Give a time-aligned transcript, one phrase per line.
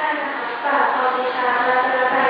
[0.00, 2.29] ท่านนะคะกราบขอเดชารัตนตรัยของท่า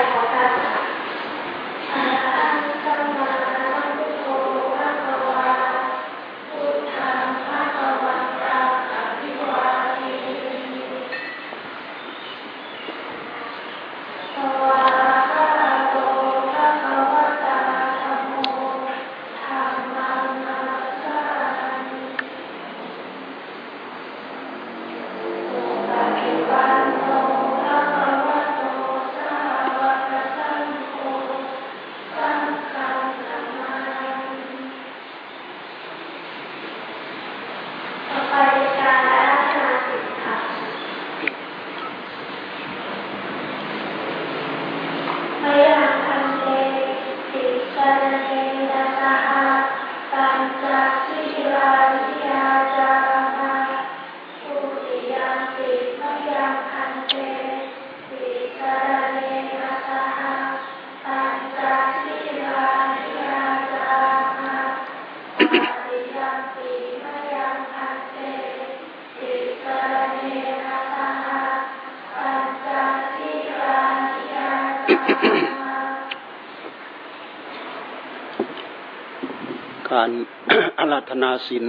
[81.21, 81.67] นาศีล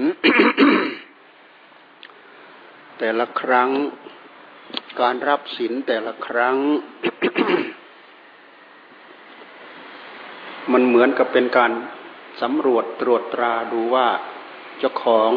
[2.98, 3.70] แต่ละครั้ง
[5.00, 6.56] การรับศีลแต่ละครั้ง
[10.72, 11.72] มันเหมือนกับเป็นการ
[12.42, 14.08] สำรวจตรวจตราดูว่า
[14.78, 15.32] เจ้าของ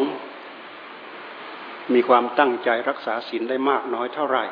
[1.94, 4.44] มีความตั้งใจรักษาศีลได้มากน้อยเท่าไหร่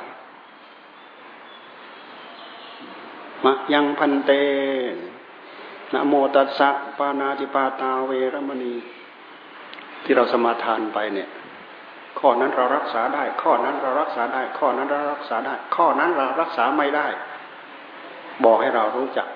[3.45, 4.31] มะยังพันเต
[5.93, 8.75] นะโมตัสสะปานาติปาตาเวรมณี
[10.05, 11.29] ที่เราสมาทานไปเนี่ย
[12.19, 17.07] ข้อนั้นเรารักษาได้ ข้อนั้นเรารักษาได้ ข้อนั้นเรารักษาได้ ข้อนั้นเรารักษาไม่ได้
[18.45, 19.29] บอกให้เรารู้จัก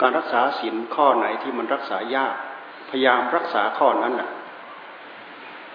[0.00, 2.34] การรักษาศีลข้อไหนที่มันรักษายาก
[2.90, 4.30] พยายามรักษาข้อนั้นน่ะ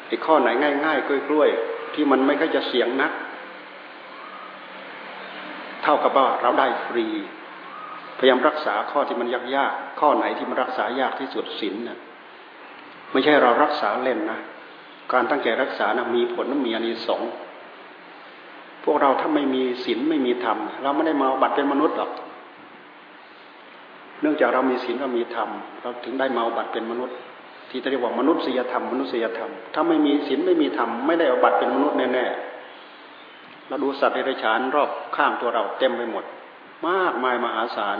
[0.07, 0.49] ไอ้ข้อไหน
[0.85, 3.11] ง่ายๆกล้วยๆที่มันไม่ก็จะเสียงนัก
[5.83, 7.07] เท่ากับว่าเราได้ฟรี
[8.17, 11.99] พยายามรักษาข้อที่มันยากๆข้อไหนที่มันรักษายากที่สุดศีลน่ะ
[13.11, 14.39] ไม่ใช่เรารักษาเล่นนะ
[15.13, 17.31] การตั้งใจรักษานะมีผลมีอานิสงส์
[18.83, 22.11] พวกเราถ้าไม่มีศีลไม่มีธรรม เราไม่ได้มาบัตรเป็นมนุษย์หรอก
[24.21, 25.49] เนื่องจากเรามีศีลเรามีธรรม
[25.81, 27.15] เราถึงได้มาบัตรเป็นมนุษย์
[27.69, 36.23] ที่เรียกว่ามนุษยธรรมมนุษยธรรม ถ้าไม่มีศีลไม่มีธรรมไม่ได้เอาบัตรเป็นมนุษย์แน่ๆเราดูสัตว์ในไรฉานรอบข้างตัวเราเต็มไปหมด
[36.87, 37.97] มากมายมหาศาล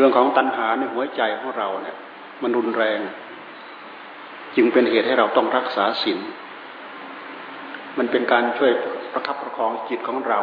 [0.00, 1.96] รื่องของตัณหาในหัวใจของเราเนี่ย
[2.42, 3.00] มันรุนแรง
[4.56, 6.18] จึงเป็นเหตุให้เราต้องรักษาศีล
[7.98, 8.72] มันเป็นการช่วย
[9.12, 10.40] ประคับประคองจิตของเรา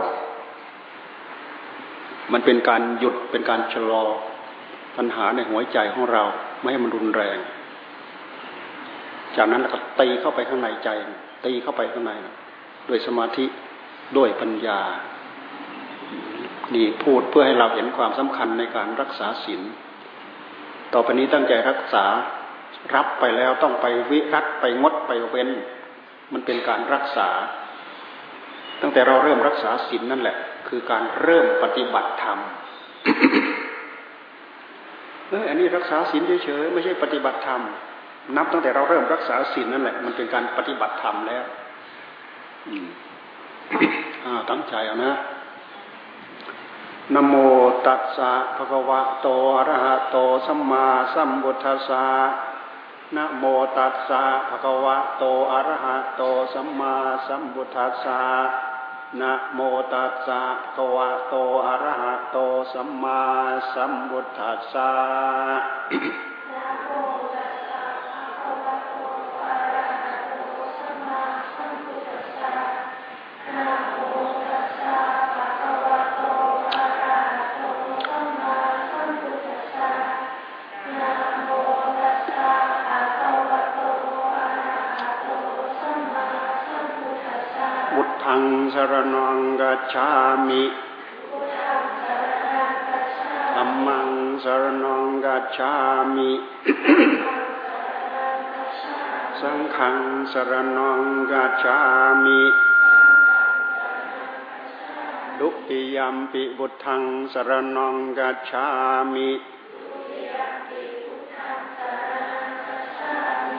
[2.33, 4.03] มันเป็นการหยุดเป็นการชะลอ
[4.97, 6.23] ปัญหาในหัวใจของเรา
[6.61, 7.37] ไม่ให้มันรุนแรง
[9.37, 10.89] จากนั้นเราก็ตีเข้าไปข้างในใจ
[11.45, 12.11] ตีเข้าไปข้างใน
[12.89, 13.45] ด้วยสมาธิ
[14.17, 14.79] ด้วยปัญญา
[16.75, 19.61] นี่พูดเพื่อให้เราเห็นความสำคัญในการรักษาศีล
[20.93, 22.05] ต่อไปนี้ตั้งใจรักษา
[22.95, 25.49] รับไปแล้วต้องไปวิรัตไปงดไปเว้น
[26.33, 27.29] มันเป็นการรักษา
[28.81, 32.37] ตั้งแต่เราเริ่มรักษาศีลนั่นแหละ คือการเริ่มปฏิบัติธรรม
[35.29, 37.61] เอออันนี้รักษาศีลเฉยๆไม่ใช่ปฏิบัติธรรม
[38.37, 41.43] นับตั้งแต่เราเริ่มรักษาศีลนั่นแหละ มันเป็นการปฏิบัติธรรมแล้ว
[42.67, 42.87] อืม
[44.25, 45.13] อ่าตั้งใจเอานะ
[47.15, 47.35] นโม
[47.85, 52.05] ตัสสะภะคะวะโตอะระหะโตสัมมาสัมพุทธัสสะ
[53.15, 53.43] นโม
[53.77, 56.21] ตัสสะภะคะวะโตอะระหะโต
[56.53, 56.93] สัมมา
[57.27, 58.21] สัมพุทธัสสะ
[59.21, 59.59] นะโม
[59.93, 61.35] ตัสสะภะคะวะโต
[61.67, 62.37] อะระหะโต
[62.73, 63.21] สัมมา
[63.73, 64.91] สัมพุทธัสสะ
[88.73, 90.09] สรนังกัจฉา
[90.47, 91.87] มิธัง
[93.55, 94.09] สรมมัง
[94.43, 95.73] สรนังกัจฉา
[96.15, 96.31] มิ
[99.41, 99.97] สังฆัง
[100.31, 101.77] สรนังกัจฉา
[102.23, 102.41] มิ
[105.39, 107.03] ดุติยมปิบุตทัง
[107.33, 108.65] สรนังกัจฉา
[109.13, 109.29] มิ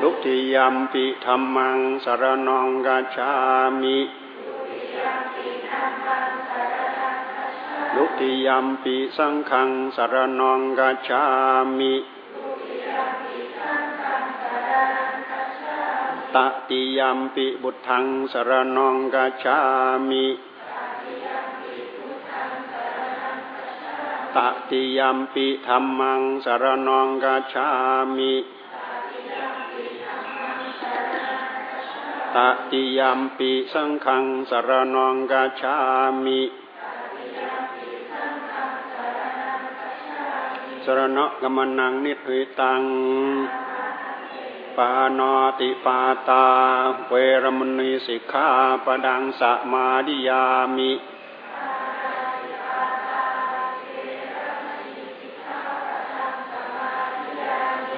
[0.02, 3.30] ลุติยัมปิธรรมังสารนองกัจฉา
[3.82, 3.96] มิ
[7.98, 11.22] ลุติยัมปิสังฆังสารนองกัจฉา
[11.78, 11.94] มิ
[16.34, 16.36] ต
[16.68, 19.58] ติยัมปิบุตทังสารนองกัจฉา
[20.08, 20.26] มิ
[24.36, 24.38] ต
[24.70, 27.66] ติยัมปิธรรมังสารนองกัจฉา
[28.16, 28.34] มิ
[32.34, 32.36] ต
[32.70, 35.74] ติยัมปิสังขังสารนองกัจฉา
[36.24, 36.40] มิ
[40.98, 42.82] รณะกมนังนิหิตัง
[44.76, 45.20] ปาน
[45.58, 46.44] ติปาตา
[47.06, 47.12] เว
[47.42, 48.46] รมณีสิกขา
[48.84, 49.42] ปดังส
[49.72, 50.44] มาดิยา
[50.76, 50.92] มิ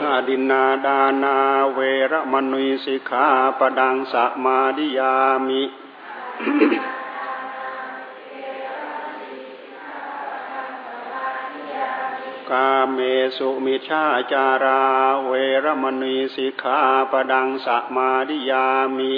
[0.02, 1.36] อดินาดานา
[1.74, 1.78] เว
[2.12, 3.26] รมณีสิกขา
[3.58, 4.14] ปดังส
[4.44, 5.14] มาดิยา
[5.46, 5.62] มิ
[12.50, 12.98] กาเม
[13.36, 14.82] สุมิชาจารา
[15.26, 15.32] เว
[15.64, 16.78] รมณีสิกขา
[17.10, 18.66] ปดังสมาดิยา
[18.96, 19.14] มิ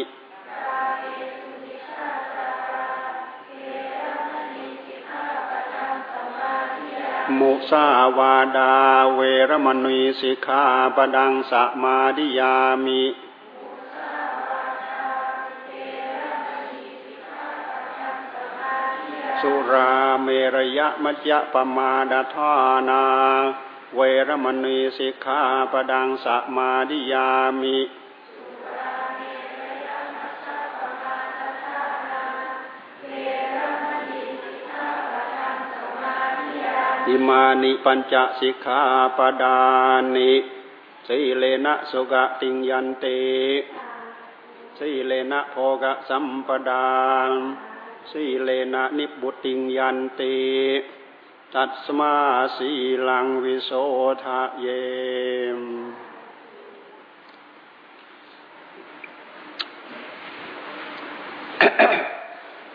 [7.38, 7.86] มุสา
[8.18, 8.74] วาดา
[9.14, 9.20] เว
[9.50, 10.62] รมณีสิกขา
[10.96, 11.52] ปดังส
[11.82, 13.02] มาดิยามิ
[19.42, 19.92] สุรา
[20.22, 22.52] เมรยะมัจยะปมาดาทา
[22.88, 23.02] นา
[23.96, 25.40] เวรมณีสิกขา
[25.72, 27.28] ปดังสมาดิยา
[27.60, 27.78] มิ
[37.08, 38.80] อิมานิปัญจสิกขา
[39.16, 39.58] ปดา
[40.14, 40.32] นิ
[41.06, 43.04] สีเลนะสุกติงยันเต
[44.78, 46.86] สีเลนะโภกสัมปดา
[48.10, 50.34] สีเลนะนิบุติงยันติ
[51.54, 52.14] ตัสมา
[52.56, 52.68] สี
[53.08, 53.70] ลังวิโส
[54.22, 54.66] ทะเย
[55.58, 55.60] ม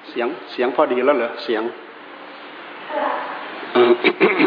[0.10, 1.64] เสียงเสียงพอดีแล้วเหรอเสียง
[3.74, 4.34] นั่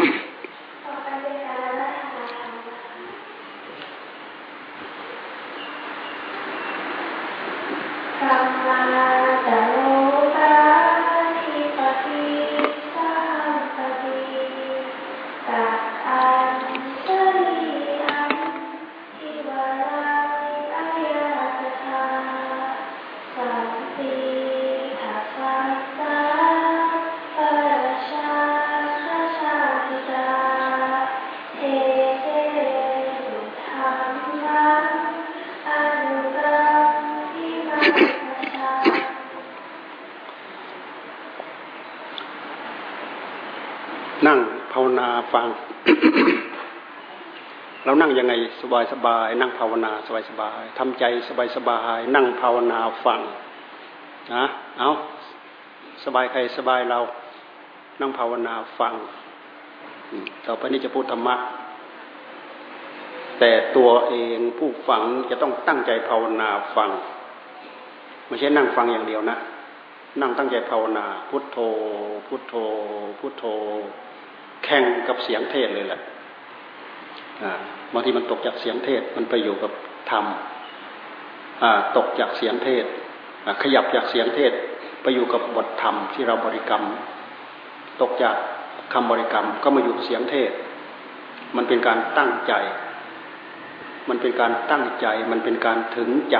[47.91, 53.19] เรานั่งยังไงสบายสบาย นั่งภาวนาสบายสบายทำใจสบายสบาย นั่งภาวนาฟัง
[54.33, 54.45] นะ
[54.79, 54.89] เอา
[56.03, 56.99] สบายใครสบายเรา
[58.01, 58.93] นั่งภาวนาฟัง
[60.45, 61.35] ต่อไปนี้จะพูดธรรมะ
[63.39, 66.89] แต่ตัวเองผู้ฟังจะต้องตั้งใจภาวนาฟัง
[68.27, 69.37] ไม่ใช่นั่งฟังอย่างเดียวนะ
[70.21, 71.57] นั่งตั้งใจภาวนา พุทโธ
[72.27, 72.55] พุทโธ
[73.19, 73.43] พุทโธ
[74.63, 76.01] แข่งกับเสียงเทศเลยแหละ
[77.93, 79.71] บางทีมันตกจากเสียงเทศมันไปอยู่กับ
[80.11, 80.25] ธรรม
[81.97, 82.85] ตกจากเสียงเทศ
[83.61, 84.51] ขยับจากเสียงเทศ
[85.01, 86.83] ไปอยู่กับบทธรรมที่เราบริกรรม
[88.01, 88.35] ตกจาก
[88.93, 90.51] คำบริกรรมก็มาอยู่กับเสียงเทศ
[91.55, 92.53] มันเป็นการตั้งใจ
[94.09, 96.37] มันเป็นการตั้งใจ มันเป็นการถึงใจ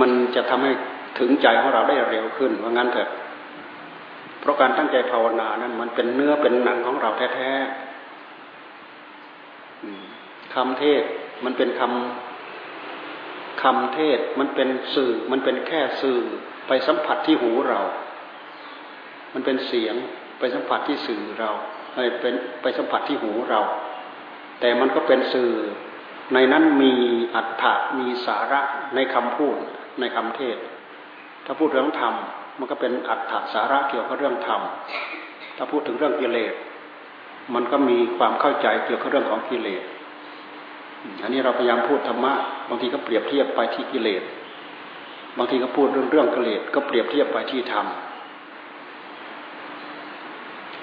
[0.00, 0.72] มันจะทำให้
[1.18, 3.10] ถึงใจของเราได้เร็วขึ้นว่างั้นเถอะ
[4.40, 7.93] เพราะการตั้งใจภาวนานั้น มันเป็นเนื้อเป็นหนังของเราแท้ๆ
[10.54, 11.02] คำเทศ
[11.44, 16.20] มันเป็นคำคำเทศมันเป็นสื่อ มันเป็นแค่สื่อ
[16.68, 17.80] ไปสัมผัสที่หูเรา
[19.34, 19.94] มันเป็นเสียง
[20.38, 21.50] ไปสัมผัสที่สื่อเรา
[21.94, 23.60] ไปเป็นไปสัมผัสที่หูเรา
[24.60, 25.52] แต่มันก็เป็นสื่อ
[26.34, 26.92] ในนั้นมี
[27.34, 28.60] อัฏฐะมีสาระ
[28.94, 29.56] ในคำพูด
[30.00, 30.56] ในคำเทศ
[31.44, 32.14] ถ้าพูดเรื่องธรรม
[32.58, 34.60] มันก็เป็นอัตถสาระเกี่ยวกับเรื่องธรรม
[35.56, 36.54] ถ้าพูดถึงเรื่องกิเลส
[37.54, 39.82] มันก็มีความเข้าใจเกี่ยวกับเรื่องของกิเลส
[41.22, 42.32] อันนี้เราพยายามพูดธรรมะ
[42.68, 44.22] บางทีก็เปรียบเทียบไปที่กิเลส
[45.38, 47.86] บางทีก็พูดเรื่องเรื่องกิเลสก็เปรียบเทียบไปที่ธรรม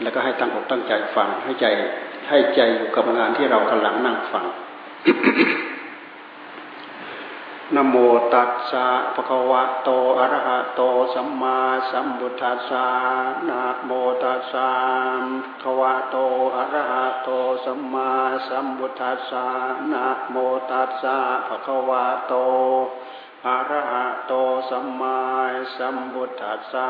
[0.01, 1.65] แล้วก็ให้ตั้งอกตั้งใจฟังให้ใจ
[2.30, 4.46] ให้ใจอยู่กับงานที่เรากำลังนั่งฟัง
[7.75, 7.96] นโม
[8.34, 10.82] ตัสสะภะคะวะโตอะระหะโต
[11.13, 11.58] สัมมา
[11.92, 12.88] สัมพุทธัสสะ
[13.48, 13.92] นะโม
[14.24, 14.70] ตัสสะ
[15.62, 16.16] ภะคะวะโต
[16.56, 17.30] อะระหะโต
[17.66, 18.10] สัมมา
[18.48, 19.46] สัมพุทธัสสะ
[19.92, 20.36] นะโม
[20.72, 22.34] ตัสสะภะคะวะโต
[23.48, 24.34] อะระหะโต
[24.70, 25.20] สัมมา
[25.75, 26.90] สัมพุทธัสสะ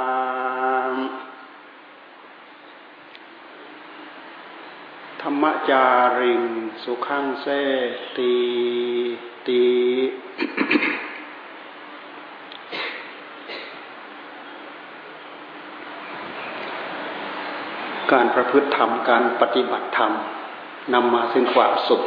[5.22, 5.86] ธรรมจา
[6.20, 6.44] ริง
[6.84, 7.48] สุขังเส
[8.18, 8.36] ตี
[9.48, 9.64] ตี
[18.12, 20.12] การประพฤติธรรม การปฏิบัติธรรม
[20.94, 22.02] นำมาซึ่งความสุข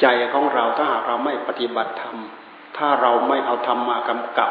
[0.00, 2.16] ใจของเราถ้าหากเราไม่ปฏิบัติธรรม
[2.76, 4.50] ถ้าเราไม่เอาธรรมมากำกับ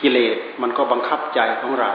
[0.00, 1.90] กิเลสมันก็บังคับใจของเรา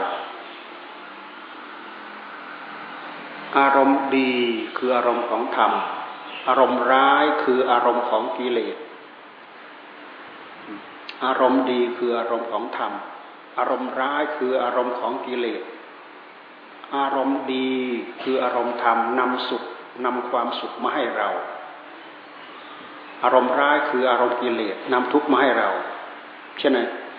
[3.58, 4.32] อารมณ์ดี
[4.76, 5.72] คืออารมณ์ของธรรม
[6.48, 8.76] อารมณ์ร้ายคืออารมณ์ของกิเลส
[11.24, 12.92] อารมณ์ดีคืออารมณ์ของธรรม
[13.58, 15.62] อารมณ์ร้ายคืออารมณ์ของกิเลส
[16.96, 17.72] อารมณ์ดี
[18.22, 19.62] คืออารมณ์ธรรมนำสุข
[20.04, 21.28] นำความสุขมาให้เรา
[23.24, 25.68] อารมณ์ร้ายคืออารมณ์กิเลสนำทุกข์มาให้เรา
[26.58, 26.72] เช่น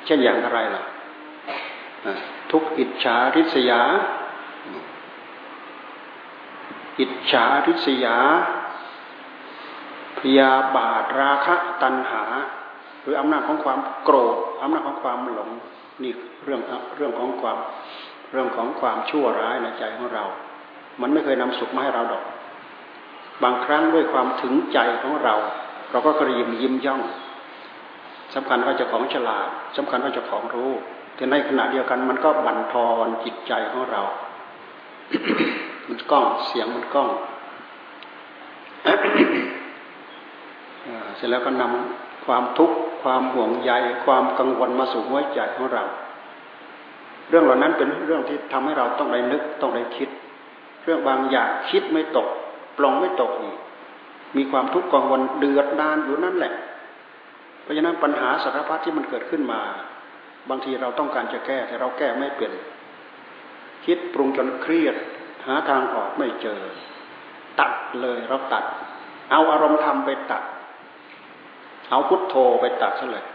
[0.06, 0.84] เช่นอย่างไรล่ะ
[2.52, 3.82] ทุกอิจฉาริษยา
[7.00, 8.18] อิจฉาริษยา
[10.20, 12.24] พยาบาทราคะตัณหา
[13.02, 15.50] หรืออำนาจของความโกรธอำนาจของความหลง
[16.04, 16.12] นี่
[16.44, 16.62] เรื่อง
[16.98, 17.58] เรื่องของความ
[18.32, 20.26] เรื่องของความชั่วร้ายในใจของเรา
[21.02, 22.24] มันไม่เคยนำสุขมาให้เราดอก
[23.44, 25.36] บางครั้งด้วยความถึงใจของเรา
[25.92, 27.02] เราก็กระยิมยิ้มย่อง
[28.36, 30.72] สำคัญว่าจะของฉลาดสำคัญว่าจะของรู้
[31.16, 34.02] แต่ในขณะเดียวกันมันก็บั่นทอนจิตใจของเรา
[35.88, 37.10] มันกล้องเสียงมันกล้อง
[41.16, 43.72] เสร็จแล้วก็นำความทุกข์ความห่วงใย
[44.06, 45.84] ความกังวลมาสู่หัวใจของเรา
[47.30, 50.10] เรื่องเหล่านั้นเป็นเรื่องที่ทำให้เราต้องได้นึกต้องได้คิด
[50.84, 52.28] เรื่องบางอย่างคิดไม่ตก
[52.78, 53.58] ปลงไม่ตกอีก
[54.38, 56.54] มีความทุกข์กังวลเดือดดานอยู่นั่นแหละ
[57.62, 59.62] เพราะฉะนั้นปัญหาสารพัดที่มันเกิดขึ้นมา
[60.50, 62.54] บางทีเราต้องการจะแก้แต่เราแก้ไม่เปลี่ยน
[63.86, 64.96] คิดปรุงจนเครียด
[65.48, 66.60] หาทางออกไม่เจอ
[67.60, 68.64] ตัดเลยเราตัด
[69.32, 70.44] เอาอารมณ์ธรรมไปตัด
[71.92, 73.26] เอาพุทโธไปตัดซะเลย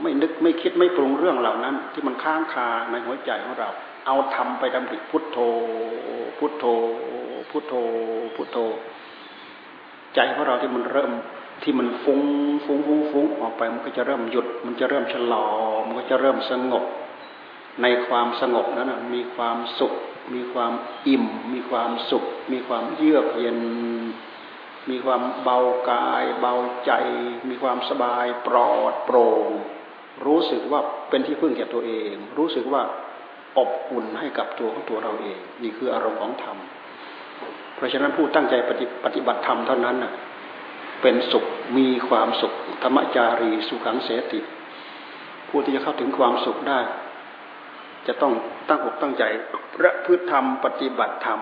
[0.00, 3.68] ไม่นึกไม่คิดไม่ปรุงเรื่องเหล่านั้น ที่มันค้างคาในหัวใจของเรา
[4.06, 5.38] เอาทำไปดำริพุทโธ
[6.38, 6.64] พุทโธ
[7.50, 7.74] พุทโธ
[8.36, 8.58] พุทโธ
[10.14, 11.12] ใจของเราที่มันเริ่ม
[11.62, 12.20] ที่มันฟุ้ง
[12.64, 15.46] ฟุ้งฟุ้งฟุ้งออกไป มันก็จะเริ่มหยุด มันจะเริ่มชะลอ
[15.86, 16.84] มันก็จะเริ่มสงบ
[17.82, 19.94] ในความสงบนั้นมีความสุข
[20.34, 20.72] มีความ
[21.08, 23.58] อิ่ม มีความสุข มีความเยือกเย็น
[24.90, 25.58] มีความเบา
[25.90, 26.54] กาย เบา
[26.86, 26.92] ใจ
[27.48, 29.48] มีความสบายปลอดโปร่ง
[30.26, 32.82] รู้สึกว่าเป็นที่พึ่งแก่ตัวเอง รู้สึกว่า
[33.58, 36.56] อบอุ่นให้กับตัวของตัวเราเอง นี่คืออารมณ์ของธรรม
[37.74, 40.12] เพราะฉะนั้นผู้ตั้งใจปฏิปฏบัติธรรมเท่านั้นน่ะ
[41.02, 41.44] เป็นสุข
[41.78, 42.52] มีความสุข
[42.82, 44.40] ธรรมจารีสุขังเสติ
[45.48, 46.80] ผู้ที่จะเข้าถึงความสุขได้
[48.06, 48.32] จะต้อง
[48.68, 49.24] ตั้งอกตั้งใจ
[49.78, 51.40] ประพฤติธรรมปฏิบัติธรรม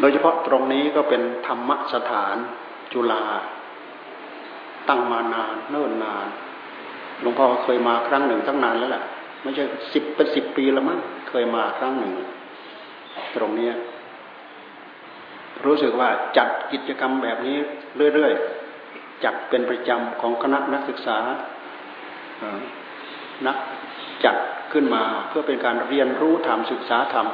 [0.00, 2.36] โดยเฉพาะตรงนี้ก็เป็นธรรมสถาน
[2.92, 3.24] จุฬา
[4.88, 6.26] ตั้งมานานเนิ่นนาน
[7.20, 9.04] หลวงพ่อเคยมาครั้งหนึ่งตั้งนานแล้วแหละ
[9.42, 12.12] ไม่ใช่สิบเป็นสิบปีแล้วมั้งเคยมาครั้งหนึ่ง
[13.36, 13.70] ตรงนี้
[15.64, 17.56] รู้สึกว่าจัดกิจกรรมแบบนี้
[18.14, 21.18] เรื่อยๆจัดเป็นประจำของคณะนักศึกษา
[23.46, 23.56] นัก
[24.24, 24.36] จัด
[24.72, 27.26] ขึ้นมาเพื่อเป็นการเรียนรู้ธรรมศึกษาธรรม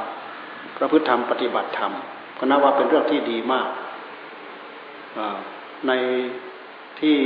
[0.77, 1.93] พระพุทธธรรมปฏิบัติธรรม
[2.39, 3.69] ก็นับว่าเป็นเรื่องที่ดีมาก
[5.87, 5.93] ใน
[7.01, 7.19] ที่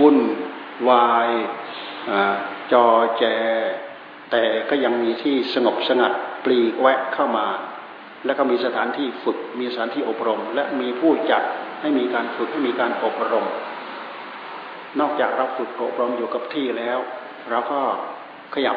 [0.00, 0.18] วุ่น
[0.88, 1.28] วาย
[2.72, 2.86] จอ
[3.18, 3.24] แจ
[4.30, 6.12] แต่ก็ยังมีที่สงบสงัด
[6.44, 7.46] ปลีกแวะเข้ามา
[8.26, 11.42] แล้วก็มีสถานที่ฝึก มีสถานที่อบรม และมีผู้จัด
[11.80, 13.46] ให้มีการฝึกให้มีการอบรม
[15.00, 16.98] นอกจากเราฝึกอบรมอยู่กับที่แล้ว
[17.50, 17.80] เราก็
[18.54, 18.76] ขยับ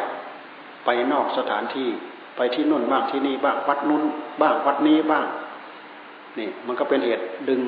[0.86, 1.90] ไปนอกสถานที่
[2.38, 4.04] ไปที่นู่นบ้างที่นี่บ้างวัดนู้น
[4.42, 5.26] บ้างวัดนี้บ้าง
[6.40, 7.62] นี่มันก็เป็นเหตุดึง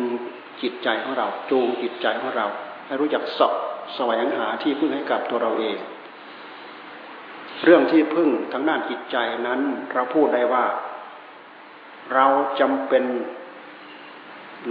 [0.62, 2.46] จิตใจของเราจูงจิตใจของเรา
[2.86, 3.54] ให้รู้จักสอบ
[3.96, 5.78] แสวงหาที่พึ่งให้กับตัวเราเอง
[7.64, 9.60] เรื่องที่พึ่งทางด้านจิตใจนั้น
[9.94, 10.66] เราพูดได้ว่า
[12.14, 12.26] เรา
[12.60, 13.04] จำเป็น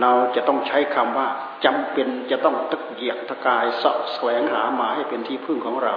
[0.00, 1.28] เราจะต้องใช้คำว่า
[1.64, 5.94] จำเป็นจะต้องตะเกียกตะกายสะแสวงหามาให้เป็นที่พึ่งของเรา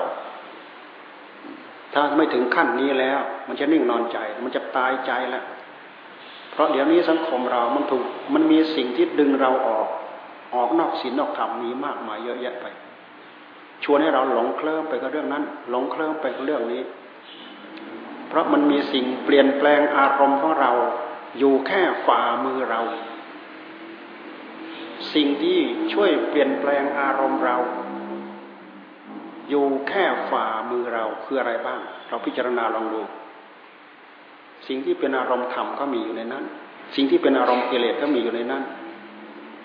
[1.93, 5.43] ถ้าไม่ถึงขั้นนี้แล้ว มันจะนิ่งนอนใจ มันจะตายใจแล้ว
[6.51, 8.03] เพราะเดี๋ยวนี้สังคมเรา มันถูก
[8.34, 9.88] มันมีสิ่งที่ดึงเราออก
[10.55, 12.65] ออกนอกศีลนอกธรรมมีมากมายเยอะแยะไป
[13.84, 16.81] ชวนให้เราหลงเคลิ้มไปกับเรื่องนั้น หลงเคลิ้มไปกับเรื่องนี้
[18.29, 20.72] เพราะมันมีสิ่งเปลี่ยนแปลงอารมณ์ของเรา
[21.39, 22.81] อยู่แค่ฝ่ามือเรา
[25.14, 25.60] สิ่งที่
[25.94, 27.58] ช่วยเปลี่ยนแปลงอารมณ์เรา
[29.50, 33.02] อยู่แค่ฝ่ามือเราคืออะไรบ้าง เราพิจารณาลองดู
[34.68, 36.44] สิ่งที่เป็นอารมณ์ธรรมก็มีอยู่ในนั้น
[36.96, 38.64] สิ่งที่เป็นอารมณ์กิเลสก็มีอยู่ในนั้น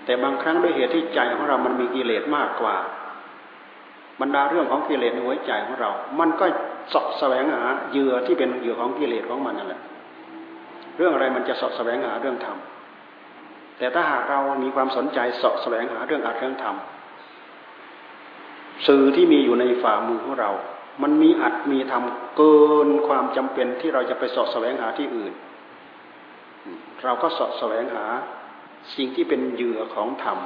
[0.04, 2.76] แต่บางครั้งด้วยเหตุที่ใจของเรามันมีกิเลสมากกว่า
[4.20, 6.46] บรรดาเรื่องของกิเลสในหัวใจของเรา มันก็
[6.92, 9.80] สอบแสวงหาเหยื่อที่เป็นเหยื่อของกิเลสของมันนั่นแหละ
[10.96, 12.56] เรื่องอะไรมันจะสอบแสวงหาเรื่องธรรม
[13.80, 16.76] แต่ถ้าหากเรามีความสนใจสอบแสวงหาเรื่องอัตเรื่องธรรม
[18.86, 20.50] สื่อที่มีอยู่ในฝ่ามือของเรา
[21.02, 25.32] มันมีอัดมีทำเกินความจำเป็นที่เราจะไปสอดแสวงหาที่อื่น
[27.04, 28.06] เราก็สอดแสวงหา
[28.96, 30.38] สิ่งที่เป็นเหยื่อของธรรม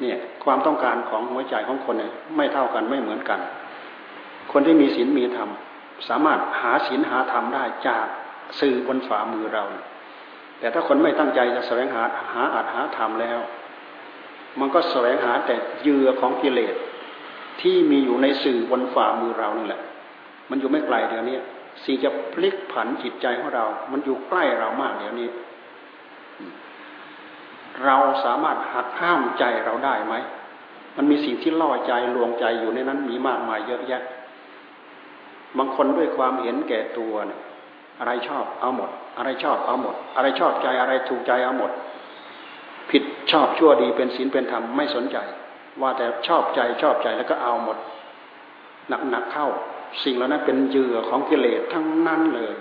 [0.00, 3.40] เนี่ยความต้องการของหัวใจของคนเนี่ยไม่เท่ากันไม่เหมือนกัน
[4.52, 5.50] คนที่มีศีลมีธรรม
[6.08, 8.06] สามารถหาศีลหาธรรมได้จาก
[8.60, 9.64] สื่อบนฝ่ามือเรา
[10.60, 12.02] แต่ถ้าคนไม่ตั้งใจจะแสวงหา
[12.34, 13.40] หาอัดหาธรรมแล้ว
[14.60, 16.74] มันก็แสวงหาแต่เยื่อของกิเลส
[17.60, 19.80] ที่มีอยู่ในสื่อบนฝ่ามือเรานี่แหละ
[20.50, 21.38] มันอยู่ไม่ไกลเดี๋ยวนี้
[21.84, 25.28] สิ่งจะพลิกผันจิตใจของเรา มันอยู่ใกล้เรามากเดี๋ยวนี้
[27.84, 30.14] เราสามารถหักห้ามใจเราได้ไหม
[30.96, 34.02] มันมีสิ่งที่ล่อใจลวงใจอยู่ในนั้นมีมากมายเยอะแยะ
[35.58, 37.40] บางคนด้วยความเห็นแก่ตัวเนี่ย
[38.00, 41.70] อะไรชอบเอาหมด อะไรชอบเอาหมด อะไรชอบใจอะไรถูกใจเอาหมด
[42.90, 43.02] ผิด
[43.32, 45.16] ชอบชั่วดีเป็นศีลเป็นธรรมไม่สนใจ
[45.80, 47.76] ว่าแต่ชอบใจชอบใจแล้วก็เอาหมด
[49.10, 49.48] หนักๆเข้า
[50.04, 52.52] สิ่งเหล่านั้นเป็นเหยื่อของกิเลสทั้งนั้นเลย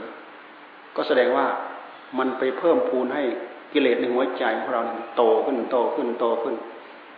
[0.95, 1.45] ก็แสดงว่า
[2.17, 3.23] มันไปเพิ่มพูนให้
[3.73, 4.81] กิเลสในหัวใจของเรา
[5.17, 6.55] โตขึ้นโตขึ้นโตขึ้น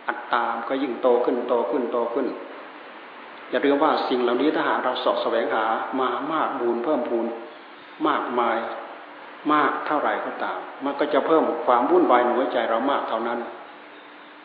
[0.08, 2.26] อัตตามก็ยิ่งโตขึ้นโตขึ้นโตขึ้น
[3.50, 5.64] อย่าลืมว่าสิ่งเหล่านี้ถ้าหากเราสอบแสวงหา
[6.00, 7.26] มามากบูนเพิ่มพูน
[8.08, 8.58] มากมาย
[9.52, 13.38] มากเท่าไหร่ก็ตาม มันก็จะเพิ่มความวุ่นวายในหัวใจเรามากเท่านั้น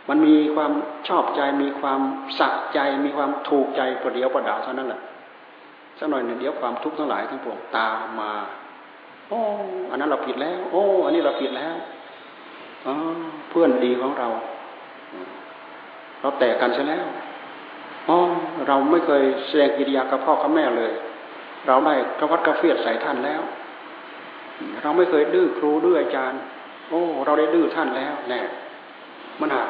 [0.09, 0.71] มันมีความ
[1.07, 1.99] ชอบใจมีความ
[2.39, 5.01] สักใจมีความถูกใจประเดียวประดาเท่านั้นแหละ
[5.97, 8.33] สักหน่อยหนึ่งเดี๋ยวความทุกข์ทั้งหลายทั้งปวงตามมา
[9.29, 9.39] โอ้
[9.89, 11.75] อันนั้นเราผิดแล้ว โอ้ อันนี้เราผิดแล้ว
[12.85, 12.87] อ
[13.49, 14.27] เพื่อนดีของเรา
[16.21, 17.05] เราแตกกันใช่แล้ว
[18.09, 18.17] อ๋อ
[18.67, 20.91] เราไม่เคยแสดงกิริยากับพ่อกับแม่เลย
[21.67, 23.41] เราได้กระวัดกระเฟียดใส่ท่านแล้ว
[24.81, 26.41] เราไม่เคยดื้อครูดื้ออาจารย์
[26.89, 28.41] โอ้ เราได้ดื้อท่านแล้วแน่
[29.41, 29.69] มันหัก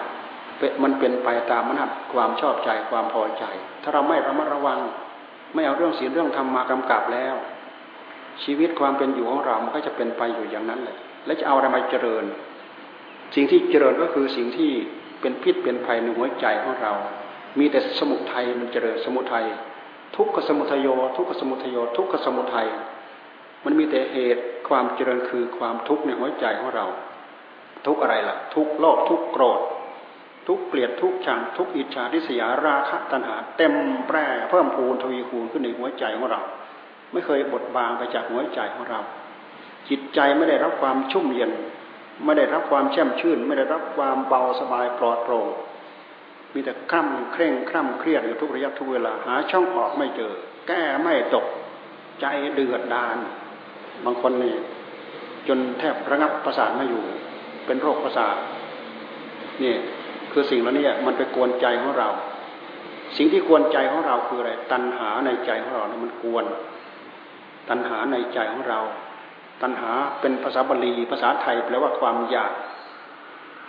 [0.84, 3.44] มันเป็นไปตามมนัตความชอบใจความพอใจ
[3.84, 4.80] ถ้าเราไม่ระมัดระวัง
[5.54, 7.36] ไม่เอาเรื่องศีลเรื่องธรรมมากำกับแล้ว
[8.44, 12.24] ชีวิตความเป็นอยู่ของเรา มันก็จะเป็นไปอยู่อย่างนั้นเลยและจะเอาอะไรมาเจริญ
[13.36, 14.72] สิ่งที่เจริญก็คือสิ่งที่
[15.22, 16.94] เป็นพิษเป็นภัยในหัวใจของเรา
[17.60, 19.46] มีแต่สมุทัยมันเจริญสมุทัย
[20.16, 22.68] ทุกขสมุทัยโย ทุกขสมุทัยโย ทุกขสมุทัย
[23.66, 26.86] มันมีแต่เหตุความเจริญคือความทุกข์ในหัวใจของเรา
[27.88, 29.60] ทุกอะไรล่ะ ทุกโลภทุกโกรธ
[30.48, 33.74] ทุกเกลียดทุกชังทุกอิจฉาทิษยาราคะตัณหา เต็ม
[34.08, 36.42] แปร่เพิ่มพูนทวีคูณขึ้นในหัวใจของเรา
[37.12, 39.00] ไม่เคยบดบางไปจากหัวใจของเรา
[39.90, 41.52] จิตใจไม่ได้รับความชุ่มเย็น
[42.26, 45.48] ไม่ได้รับความแช่มชื่น ไม่ได้รับความเบาสบายปลอดโปร่ง
[46.58, 50.34] มีแต่คร่ำเคร่งคร่ำเครียดอยู่ทุกระยะทุกเวลาหาช่องออกไม่เจอ
[50.68, 51.46] แก้ไม่ตก
[52.22, 53.18] ใจเดือดดาน
[54.06, 54.56] บางคนนี่
[55.48, 57.04] จนแทบระงับประสาทไม่อยู่
[57.66, 58.36] เป็นโรคประสาท
[59.64, 59.76] นี่
[60.32, 62.10] คือสิ่งเหล่านี้มันไปกวนใจของเรา
[63.18, 66.46] สิ่งที่กวนใจของเราคืออะไร ตัณหาในใจของเราเนี่ยมันกวน
[67.70, 68.80] ตัณหาในใจของเรา
[69.62, 72.54] ตัณหาเป็นภาษาบาลีภาษาไทยแปลว่าความอยาก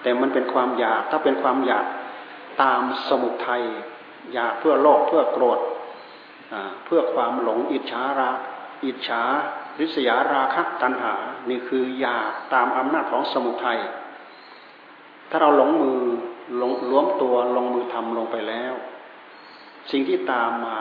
[0.03, 1.85] แต่มันเป็นความอยาก ถ้าเป็นความอยาก
[2.63, 3.63] ตามสมุทัย
[4.33, 5.59] อยากเพื่อโลภเพื่อโกรธ
[6.85, 8.31] เพื่อความหลงอิจฉารา
[8.85, 9.23] อิจฉา
[9.81, 11.15] ริษยาราคะตัณหา
[11.51, 13.81] นี่คืออยากตามอำนาจของสมุทัย
[15.31, 16.01] ถ้าเราหลงมือ
[16.61, 18.75] ลงล้วมตัวลงมือทำลงไปแล้ว
[19.91, 20.79] สิ่งที่ตามมา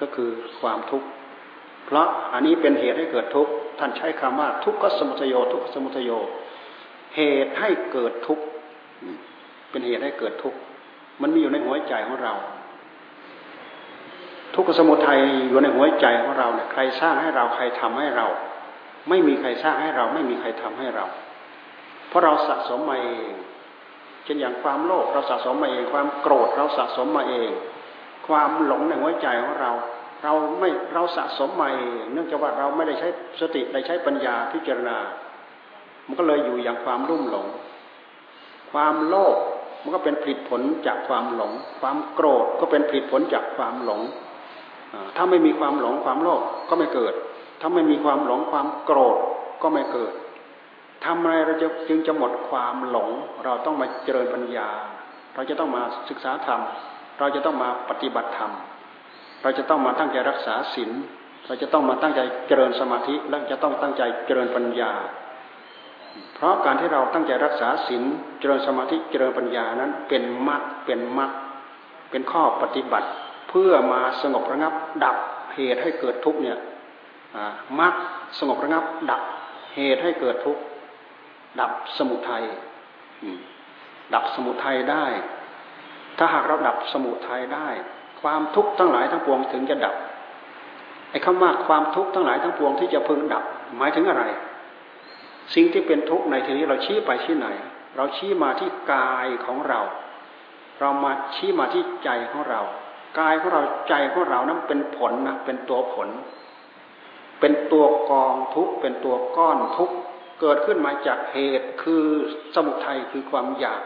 [0.00, 0.30] ก็คือ
[0.60, 1.08] ความทุกข์
[1.86, 6.10] เพราะอันนี้เป็นเหตุให้เกิดทุกข์ท่านใช้คำว่าทุกข์ก็สมุทโยทุกข์สมุทโย
[7.16, 8.44] เหตุให้เกิดทุกข์
[9.70, 10.58] เป็นเหตุให้เกิดทุกข์
[11.22, 12.34] มันมีอยู่ในหัวใจของเรา
[14.54, 18.26] ทุกขสมุทัยอยู่ในหัวใจของเราเนี่ยใครสร้างให้เราใครทำให้เรา
[19.08, 21.06] ไม่มีใครสร้างให้เรา ไม่มีใครทำให้เรา
[22.08, 23.32] เพราะเราสะสมมาเอง
[24.24, 27.50] เช่นอย่างความโลภเราสะสมมาเอง ความโกรธเราสะสมมาเอง
[28.28, 29.72] ความหลงในหัวใจของเรา
[30.22, 31.70] เราไม่เราสะสมใหม่
[32.12, 33.08] เนื่องจากว่าเราไม่ได้ใช้
[33.40, 34.98] สติได้ใช้ปัญญาพิจารณา
[36.06, 37.46] มันก็เลยอยู่อย่างความรุ่มหลง
[38.72, 39.38] ความโลภ
[39.82, 44.00] มันก็เป็นผลิตผลจากความหลง ความโกรธก็เป็นผลิตผลจากความหลง
[45.16, 47.14] ถ้าไม่มีความหลงความโลภก็ไม่เกิด
[47.60, 49.18] ถ้าไม่มีความหลงความโกรธ
[49.62, 50.12] ก็ไม่เกิด
[51.04, 53.08] ทำไมเราจะจึงจะหมดความหลง
[53.44, 54.68] เราต้องมาเจริญปัญญา
[55.34, 56.60] เราจะต้องมาศึกษาธรรม
[57.18, 58.52] เราจะต้องมาปฏิบัติธรรม
[59.42, 60.90] เราจะต้องมาตั้งใจรักษาศีล
[61.46, 64.92] เราจะต้องมาตั้งใจเจริญสมาธิ และจะต้องตั้งใจเจริญปัญญา
[66.34, 68.02] เพราะการที่เราตั้งใจรักษาศีล
[68.38, 71.30] เจริญสมาธิเจริญปัญญานั้นเป็นมรรคเป็นมรรค
[72.10, 73.08] เป็นข้อปฏิบัติ
[73.48, 75.16] เพื่อมาสงบระงับดับ
[75.54, 76.58] เหตุให้เกิดทุกเนี่ย
[77.80, 77.94] มรรค
[78.38, 79.22] สงบระงับ ดับ
[79.74, 80.62] เหตุให้เกิดทุกข์
[81.60, 82.44] ดับสมุทัย
[84.14, 85.04] ดับสมุทัยได้
[86.18, 87.68] ถ้าหากเราดับสมุทัยได้
[88.20, 89.94] ความทุกข์ทั้งหลายทั้งปวงถึงจะดับ
[91.10, 93.44] ไอ้คำว่าความทุกข์ทั้งหลายทั้งปวงที่จะพึงดับ
[93.78, 94.24] หมายถึงอะไร
[95.54, 97.46] สิ่งที่เป็นทุกข์ในที่นี้เราชี้ไปชี้ไหน
[97.96, 99.80] เราชี้มาที่กายของเรา
[100.80, 102.60] เรามาชี้มาที่ใจของเรา
[103.18, 106.08] กายของเราใจของเรานั้นเป็นผลนะเป็นตัวผล
[107.40, 109.96] เป็นตัวกองทุกข์เป็นตัวก้อนทุกข์
[110.40, 112.04] เกิดขึ้นมาจากเหตุคือ
[112.54, 113.82] สมุทัยคือความอยาก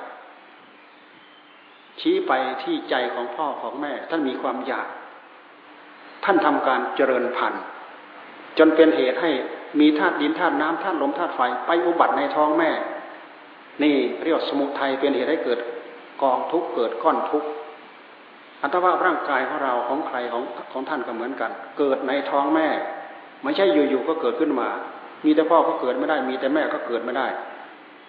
[2.01, 4.89] ชี้ไปที่ใจของพ่อของแม่ ท่านมีความอยาก
[6.25, 7.65] ท่านทำการเจริญพันธุ์
[8.59, 9.31] จนเป็นเหตุให้
[9.81, 12.71] มีธาตุดินธาตุน้ำธาตุลมธาตุไฟไปอุบัติในท้องแม่
[13.83, 15.59] นี่เรียกสมุทัยเป็นเหตุให้เกิด
[16.23, 17.45] กองทุกเกิดก้อนทุก
[18.63, 22.69] อัตว่าร่างกายของเราของใครของของท่านก็เหมือนกัน เกิดในท้องแม่
[23.43, 24.69] ไม่ใช่อยู่ๆก็เกิดขึ้นมา
[25.25, 27.27] มีแต่พ่อก็เกิดไม่ได้ มีแต่แม่ก็เกิดไม่ได้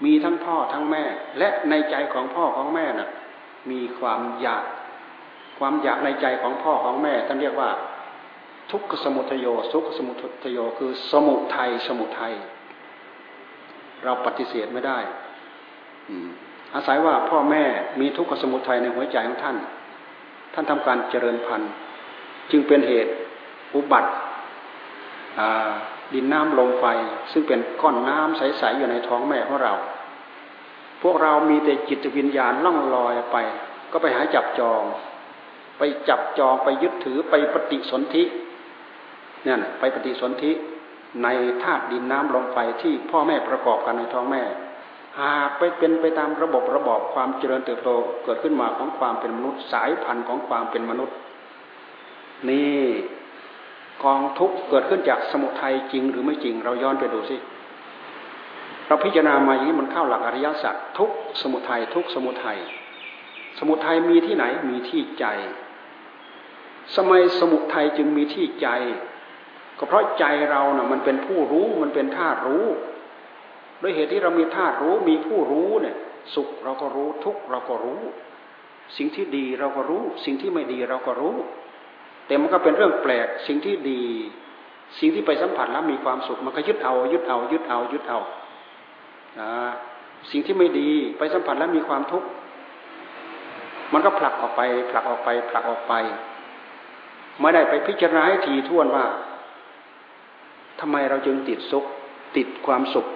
[0.05, 1.03] มีทั้งพ่อทั้งแม่
[1.39, 3.09] และในใจของพ่อของแม่น่ะ
[3.71, 4.63] มีความอยาก
[5.59, 7.69] ความอยากในใจของพ่อของแม่ท่านเรียกว่า
[8.71, 10.11] ทุกขสมุทโยทุกขสมุ
[10.43, 12.33] ทโยคือสมุทัยสมุทัย
[14.03, 14.99] เราปฏิเสธไม่ได้
[16.75, 17.63] อาศัยว่าพ่อแม่
[17.99, 19.57] มีทุกขสมุทัยในหัวใจของท่าน
[20.53, 21.71] ท่านทำการเจริญพันธุ์
[22.51, 23.11] จึงเป็นเหตุ
[23.75, 24.11] อุบัติ
[26.13, 26.85] ดินน้ำลมไฟ
[27.31, 29.73] ซึ่งเป็นก้อนน้ำใสๆอยู่ในท้องแม่ของเรา
[31.01, 33.37] พวกเรามีแต่จิตวิญญาณล่องลอยไป
[33.91, 34.83] ก็ไปหาจับจอง
[35.77, 38.23] ไปจับจองไปยึดถือไปปฏิสนธิ
[39.45, 40.51] เนี่ยไปปฏิสนธิ
[41.23, 41.27] ใน
[41.63, 44.43] ธาตุดินน้ำลมไฟที่พ่อแม่ประกอบกันในท้องแม่
[45.19, 47.89] หากไปเป็นไปตามระบบระบอบความเจริญเติบโต
[48.23, 51.15] เกิดขึ้นมาของความเป็นมนุษย์สายพันธุ์ของความเป็นมนุษย์
[52.49, 52.83] นี่
[54.03, 57.37] กองทุกข์เกิดขึ้นจากสมุทัยจริงหรือไม่จริง เราย้อนไปดูสิ
[58.87, 62.59] เราพิจารณามาอย่างนี้มันเข้าหลักอริยสัจทุกสมุทัยทุกสมุทัย
[63.59, 65.25] สมุทัยมีที่ไหนมีที่ใจ
[66.95, 68.67] สมัยสมุทัยจึงมีที่ใจ
[69.77, 72.65] ก็เพราะใจเราเนะ่ะมันเป็นผู้รู้มันเป็นธาตุรู้
[73.81, 75.95] ด้วยเหตุที่เรามีธาตุรู้มีผู้รู้เนี่ย
[76.35, 78.01] สุขเราก็รู้ทุกเราก็รู้
[78.97, 81.35] สิ่งที่ดีเราก็รู้ สิ่งที่ไม่ดีเราก็รู้
[82.27, 84.03] แต่มันก็เป็นเรื่องแปลกสิ่งที่ดี
[84.99, 88.19] สิ่งที่ไปสัมผัสแล้วมีความสุข มันก็ยึดเอา ยึดเอา ยึดเอายึดเอา
[90.31, 92.27] สิ่งที่ไม่ดีไปสัมผัสแล้วมีความทุกข์
[93.93, 94.61] มันก็ผลักออกไป
[94.91, 95.93] ผลักออกไปผลักออกไป
[97.41, 99.05] ไม่ได้ไปพิจารณาให้ทีท่วนว่า
[100.81, 101.85] ทำไมเราจึงติดสุข
[102.37, 103.07] ติดความสุข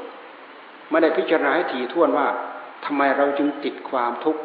[0.90, 2.28] ไม่ได้พิจารณาให้ทีท่วนว่า
[2.86, 4.42] ทำไมเราจึงติดความทุกข์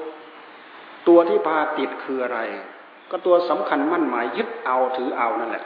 [1.09, 2.41] ตัวที่พาติดคืออะไร
[3.11, 5.65] ก็ตัวสำคัญมั่นหมายยึดเอาถือเอานั่นแหละ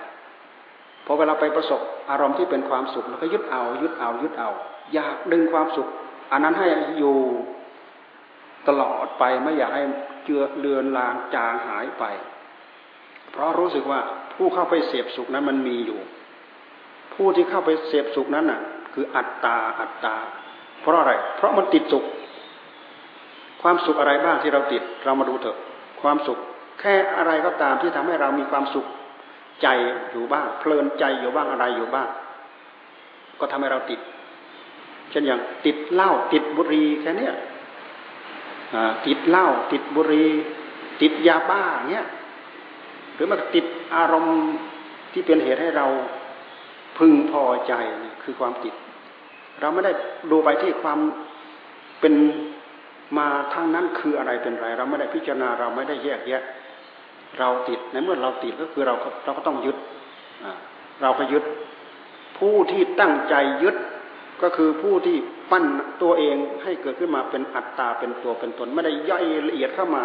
[1.04, 1.80] พอเวลาไปประสบ
[2.11, 4.50] อารมณ์ที่เป็นความสุขเราก็ยึดเอายึดเอายึดเอา
[4.94, 5.88] อยากดึงความสุข
[6.32, 7.16] อันนั้นให้อยู่
[8.68, 9.84] ตลอดไปไม่อยากให้
[10.24, 12.04] เจือเลือนลางจางหายไป
[13.30, 14.00] เพราะรู้สึกว่า
[14.34, 16.00] ผู้เข้าไปเสพสุขนั้นมันมีอยู่
[17.18, 18.61] ผู้ที่เข้าไปเสพสุขนั้นน่ะ
[18.94, 20.16] คืออัตตาอัตตา
[20.81, 22.04] เพราะอะไร เพราะมันติดสุข
[23.62, 25.59] ความสุขอะไรบ้างที่เราติด เรามาดูเถอะ
[26.02, 26.38] ความสุข
[26.81, 28.87] แค่อะไรก็ตามที่ทำให้เรามีความสุข
[29.62, 29.68] ใจ
[30.11, 32.09] อยู่บ้าง เพลินใจอยู่บ้างอะไรอยู่บ้าง
[33.40, 34.00] ก็ทำให้เราติด
[35.11, 37.31] เช่นอย่างติดเหล้าติดบุหรี่แค่นี้
[39.07, 40.31] ติดเหล้าติดบุหรี่
[41.02, 42.07] ติดยาบ้าเนี้ย
[43.14, 44.37] หรือมันติดอารมณ์
[45.12, 45.87] ที่เป็นเหตุให้เรา
[46.98, 47.72] พึงพอใจ
[48.22, 48.74] คือความติด
[49.61, 49.92] เราไม่ได้
[50.30, 50.98] ดูไปที่ความ
[52.00, 52.14] เป็น
[53.18, 56.42] มาทางนั้นคืออะไรเป็นไร เราไม่ได้พิจารณาเราไม่ได้แยกแยะ
[57.38, 59.76] เราติดในเมื่อเราติดก็คือเราเราก็ต้องยึด
[61.02, 61.44] เราก็ยึด
[62.38, 63.76] ผู้ที่ตั้งใจยึด
[64.42, 65.16] ก็คือผู้ที่
[65.50, 65.64] ปั้น
[66.02, 70.04] ตัวเองให้เกิดขึ้นมาเป็นอัตตาเป็นตัวเป็นตน ไม่ได้ย่อยละเอียดเข้ามา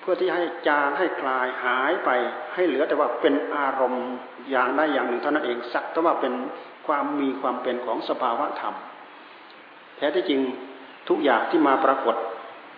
[0.00, 2.10] เพื่อที่ให้จางให้คลายหายไป
[2.54, 4.06] ให้เหลือแต่ว่าเป็นอารมณ์
[4.50, 6.32] อย่างใดอย่างหนึ่งเท่านั้นเองสักแต่ว่าเป็น
[6.86, 8.74] ความมีความเป็นของสภาวะธรรม
[9.96, 10.40] แท้ที่จริง
[11.08, 12.16] ทุกอย่างที่มาปรากฏ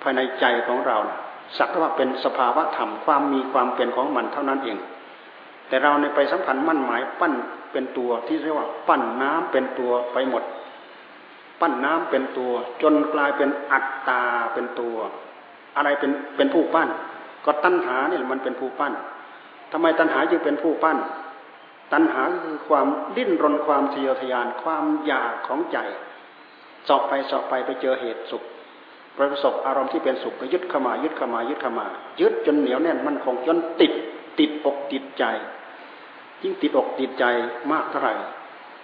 [0.02, 0.98] ภายในใจของเรา
[1.58, 4.78] สักแต่ว่าเป็นสภาวะธรรมความมีความเป็นของมันเท่านั้นเอง
[5.68, 7.32] แต่เราในไปสำคัญมั่นหมายปั้น
[7.72, 10.42] เป็นตัวที่เรียกว่าปั้นน้ำเป็นตัวไปหมด
[11.61, 14.22] ปั้นน้ำเป็นตัว จนกลายเป็นอัตตา
[14.54, 14.96] เป็นตัว
[15.76, 16.88] อะไรเป็นเป็นผู้ปั้น
[17.44, 18.92] ก็ตัณหาเนี่ยมันเป็นผู้ปั้น
[19.72, 20.98] ทำไมตัณหาจึงเป็นผู้ปั้น
[21.92, 25.78] ตัณหาคือความดิ้นรนความทะเยอทะยานความอยากของใจ
[26.88, 28.42] สอบไปสอบไปไปเจอเหตุสุข
[29.16, 31.87] ประสบอารมณ์ที่เป็นสุขไปยึดเข้ามายึดเข้ามายึดเข้ามา
[32.20, 33.92] ยึดจนเหนียวแน่นมันคงจนติด
[34.38, 35.24] ติดอกติดใจ
[36.42, 37.24] ยิ่งติดอกติดใจ
[37.72, 38.14] มากเท่าไหร่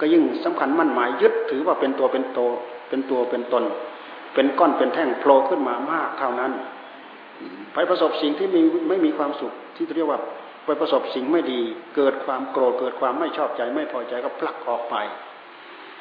[0.01, 2.39] ก็ยิ่งสำคัญมั่นหมายยึดถือว่าเป็นตัวเป็นโต
[2.89, 3.65] เป็นตัวเป็นตน
[4.35, 6.53] เป็นก้อนเป็นแท่งโผล่ขึ้นมามากเท่านั้น
[7.75, 10.21] ไปประสบสิ่งที่มีไม่มีความสุขที่เรียกว่า
[10.65, 11.61] ไปประสบสิ่งไม่ดี
[11.97, 14.97] เกิดความโกรธเกิดความไม่ชอบใจไม่พอใจก็ผลักออกไป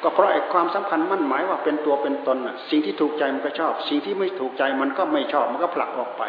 [0.02, 6.22] ก็เพราะไอ้ความสำคัญมั่นหมายว่าเป็นตัวเป็นตนน่ะ สิ่งที่ถูกใจมันก็ชอบ สิ่งที่ไม่ถูกใจมันก็ไม่ชอบมันก็ผลักออกไป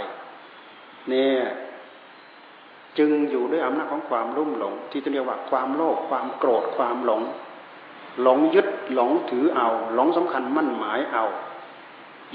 [1.10, 1.42] เนี่ย
[2.98, 7.22] จึงอยู่ด้วยอำนาจของความรุ่มหลง ที่เรียกว่าความโลภความโกรธความหลง
[8.22, 11.26] หลงยึดหลงถือเอา หลงสำคัญมั่นหมายเอา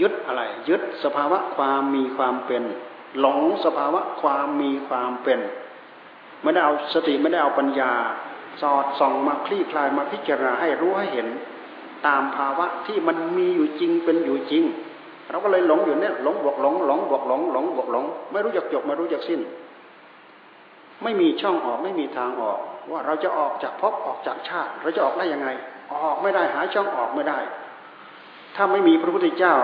[0.00, 2.62] ยึดอะไร ยึดสภาวะความมีความเป็น
[3.20, 5.40] หลงสภาวะความมีความเป็น
[6.42, 7.92] ไม่ได้เอาสติไม่ได้เอาปัญญา
[8.60, 11.28] สอดส่องมาคลี่คลายมาพิจารณาให้รู้ให้เห็น
[12.06, 14.64] ตามภาวะที่มันมีอยู่จริงเป็นอยู่จริง
[15.30, 19.40] เราก็เลยหลงอยู่เนี่ยหลงบวกหลงหลงบวกหลงหลงบวกหลง ไม่รู้จักจบไม่รู้จักสิ้น
[21.02, 22.58] ไม่มีช่องออกไม่มีทางออก
[22.90, 25.48] ว่าเราจะออกจากภพออกจากชาติ เราจะออกได้ยังไง
[26.04, 27.38] ออกไม่ได้หาช่องออกไม่ได้
[28.56, 29.54] ถ้าไม่มีพระพุทธเจ้า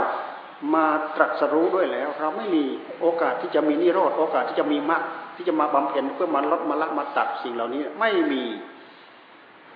[0.75, 2.65] มาตรัสรู้ด้วยแล้ว เราไม่มี
[3.01, 5.03] โอกาสที่จะมีนิโรธโอกาสที่จะมีมรรค
[5.37, 8.45] ที่จะมาบำเพ็ญเพื่อมาลดมาละมาตัดสิ่งเหล่านี้ไม่มี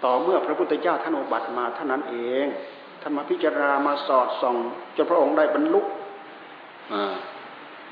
[0.05, 2.47] ต่อเมื่อพระพุทธเจ้าท่านอุบัติมาเท่านั้นเอง
[3.03, 4.57] ท่านมาพิจารณามาสอดส่อง
[4.97, 5.81] จนพระองค์ได้บรรลุ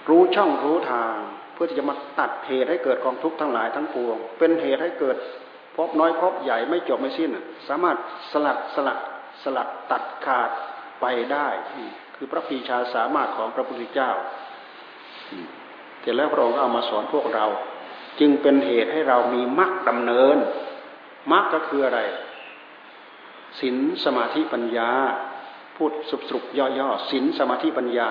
[0.09, 1.15] รู้ช่องรู้ทาง
[1.53, 5.17] เพื่อที่จะมาตัดเหตุให้เกิดกองทุกข์ทั้งหลายทั้งปวง เป็นเหตุให้เกิด
[5.77, 7.31] พบน้อยพบใหญ่ไม่จบไม่สิ้น
[7.69, 7.97] สามารถ
[8.33, 8.99] สลัดสลัด
[9.43, 10.51] สลัดตัดขาด
[11.03, 11.49] ไปได้
[12.17, 14.11] คือพระปีชาสามารถของพระพุทธเจ้า
[16.01, 17.47] แต่แล้วพระองค์เอามาสอนพวกเรา
[18.21, 20.37] จึงเป็นเหตุให้เรามีมรรคดำเนิน
[21.33, 22.01] มรรคก็คืออะไร
[23.61, 24.91] ศีลสมาธิปัญญา
[25.77, 28.11] พูดสุบสรุปย่อๆศีลสมาธิปัญญา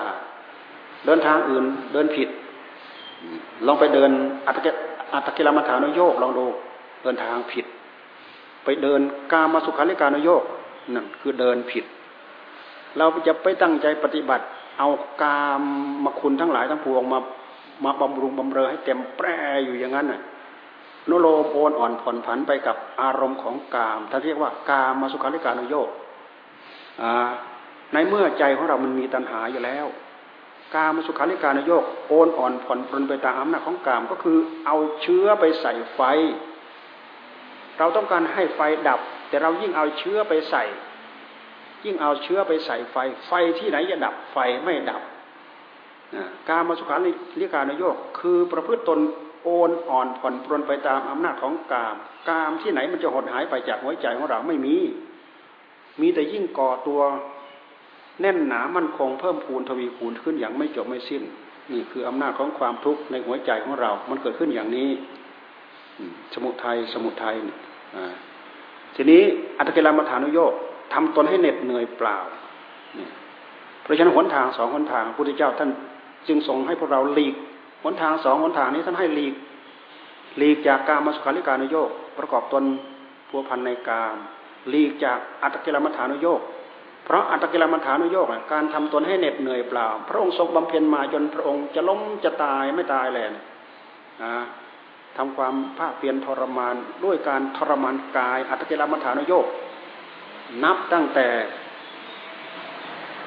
[1.05, 2.29] เดินทางอื่นเดินผิด
[3.65, 4.11] ลองไปเดิน
[4.47, 4.71] อัตตะ
[5.13, 6.45] อัตตกิลมัฐานโยกลองดู
[7.03, 7.65] เดินทางผิด
[8.63, 9.01] ไปเดิน
[9.31, 10.43] กามาสุขาริการโยก
[10.93, 11.85] นั่นคือเดินผิด
[12.97, 14.45] เราจะไปตั้งใจปฏิบัติ
[14.79, 14.89] เอา
[15.21, 15.61] กาม
[16.03, 17.19] มาคุณทั้งหลายทั้งปวงมา
[17.83, 19.27] มาบำรุงบำเรอให้เต็มแปร
[19.65, 20.21] อยู่อย่างนั้นน่ะ
[21.09, 25.89] นุโลมโอนอ่อนผ่อนผันไปกับอารมณ์ของกามท่านเรียกว่ากามมาสุขาริการโยก
[27.93, 29.85] ในเมื่อใจของเรามันมีตัณหาอยู่แล้ว
[30.75, 36.01] กามสุขาริการโยกโอนอ่อนผ่อนปรนไปตามอำนาจของกามก็คือเอาเชื้อไปใส่ไฟ
[37.79, 38.99] เราต้องการให้ไฟดับ
[39.29, 40.63] แต่เรายิ่งเอาเชื้อไปใส่
[41.83, 42.95] ยิ่งเอาเชื้อไปใส่ไฟ
[43.27, 45.01] ไฟที่ไหนจะดับไฟไม่ดับ
[46.49, 46.95] การมาสุขา
[47.41, 48.99] ริการโยกคือประพฤติตน
[49.43, 51.95] โอนอ่อนผ่อนปรนไปตามอำนาจของกาม
[52.29, 54.75] กามที่ไหนมันจะหดหายไปจากหัวใจของเราไม่มี
[56.01, 57.01] มีแต่ยิ่งก่อตัว
[58.21, 61.23] แน่นหนามั่นคงเพิ่มพูนทวีคูณขึ้นอย่างไม่จบไม่สิ้น
[61.71, 64.89] นี่คืออำนาจของความทุกข์ในหัวใจของเรา มันเกิดขึ้นอย่างนี้
[66.33, 67.35] สมุทัยสมุทัย
[68.95, 69.21] ทีนี้
[69.57, 70.53] อัตกิลมัฐานุโยก
[70.93, 72.17] ทำตนให้เหน็ดเหนื่อยเปล่า
[73.81, 75.69] เพราะฉะนั้นหนทางสองหนทางพระพุทธเจ้าท่าน
[76.27, 77.35] จึงทรงให้พวกเราหลีก
[77.83, 79.33] หนทางสองหนทางนี้ท่านให้หลีก
[80.37, 82.63] หลีกจากการมาสุขาริการนโยกประกอบตน
[83.29, 84.17] พัวพันในกาม
[84.69, 86.41] หลีกจากอัตกิลมัฐานุโยก
[87.05, 94.33] เพราะอัตกิลมัฐานุโยกการทำตนให้เหน็ดเหนื่อยเปล่า พระองค์ทรงบำเพ็ญมาจนพระองค์จะล้มจะตายไม่ตายแลยนะ
[95.17, 96.75] ทำความภาคเพียรทรมาน
[97.05, 99.45] ด้วยการทรมานกายอัตกิลมัฐานุโยก
[100.63, 101.27] นับตั้งแต่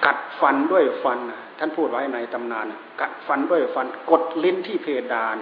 [0.04, 1.18] กัดฟันด้วยฟัน
[1.58, 2.66] ท่านพูดไว้ในตำนาน
[3.00, 5.36] กัดฟันด้วยฟัน กดลิ้นที่เพดาน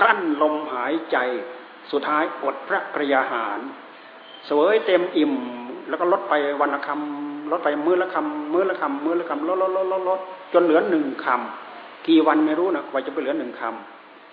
[0.00, 1.16] กลั้นลมหายใจ
[1.90, 3.60] สุดท้ายอดพระกรยาหาร
[4.46, 5.32] เสวยเต็มอิ่ม
[5.88, 10.20] แล้วก็ลดไปวันละคำลดไปมื้อละคำมื้อละคำมื้อละคำลดลดลดลดลด
[10.52, 13.62] จนเหลือหนึ่งคำกี่วันไม่รู้นะกว่าจะไปเหลือหนึ่งค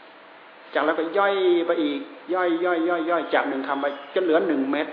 [0.01, 1.33] ำจากแล้วก็ย่อย
[1.65, 1.99] ไปอีก
[2.33, 4.87] ย่อยย่อยย่อยย่อยจากหนึ่งคำไปจนเหลือหนึ่งเม็ด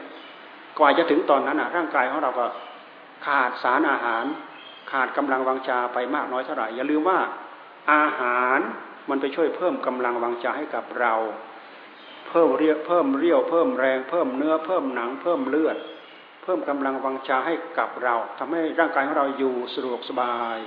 [0.78, 2.46] กว่าจะถึงตอนนั้นนะร่างกายของเราก็
[3.26, 4.24] ขาดสารอาหาร
[4.90, 7.18] ขาดกำลังวังชาไปมากน้อยเท่าไหร่อย่าลืมว่า
[7.92, 8.58] อาหาร
[9.10, 11.14] มันไปช่วยเพิ่มกำลังวังใจให้กับเรา
[12.28, 15.76] เพิ่มเรียเพิ่มเรี่ยวเพิ่มแรงเพิ่มเนื้อเพิ่มหนังเพิ่มเลือด
[16.42, 20.58] เพิ่มกำลังวังชาให้กับเราทำให้ร่างกายของเราอยู่สะดวกสบาย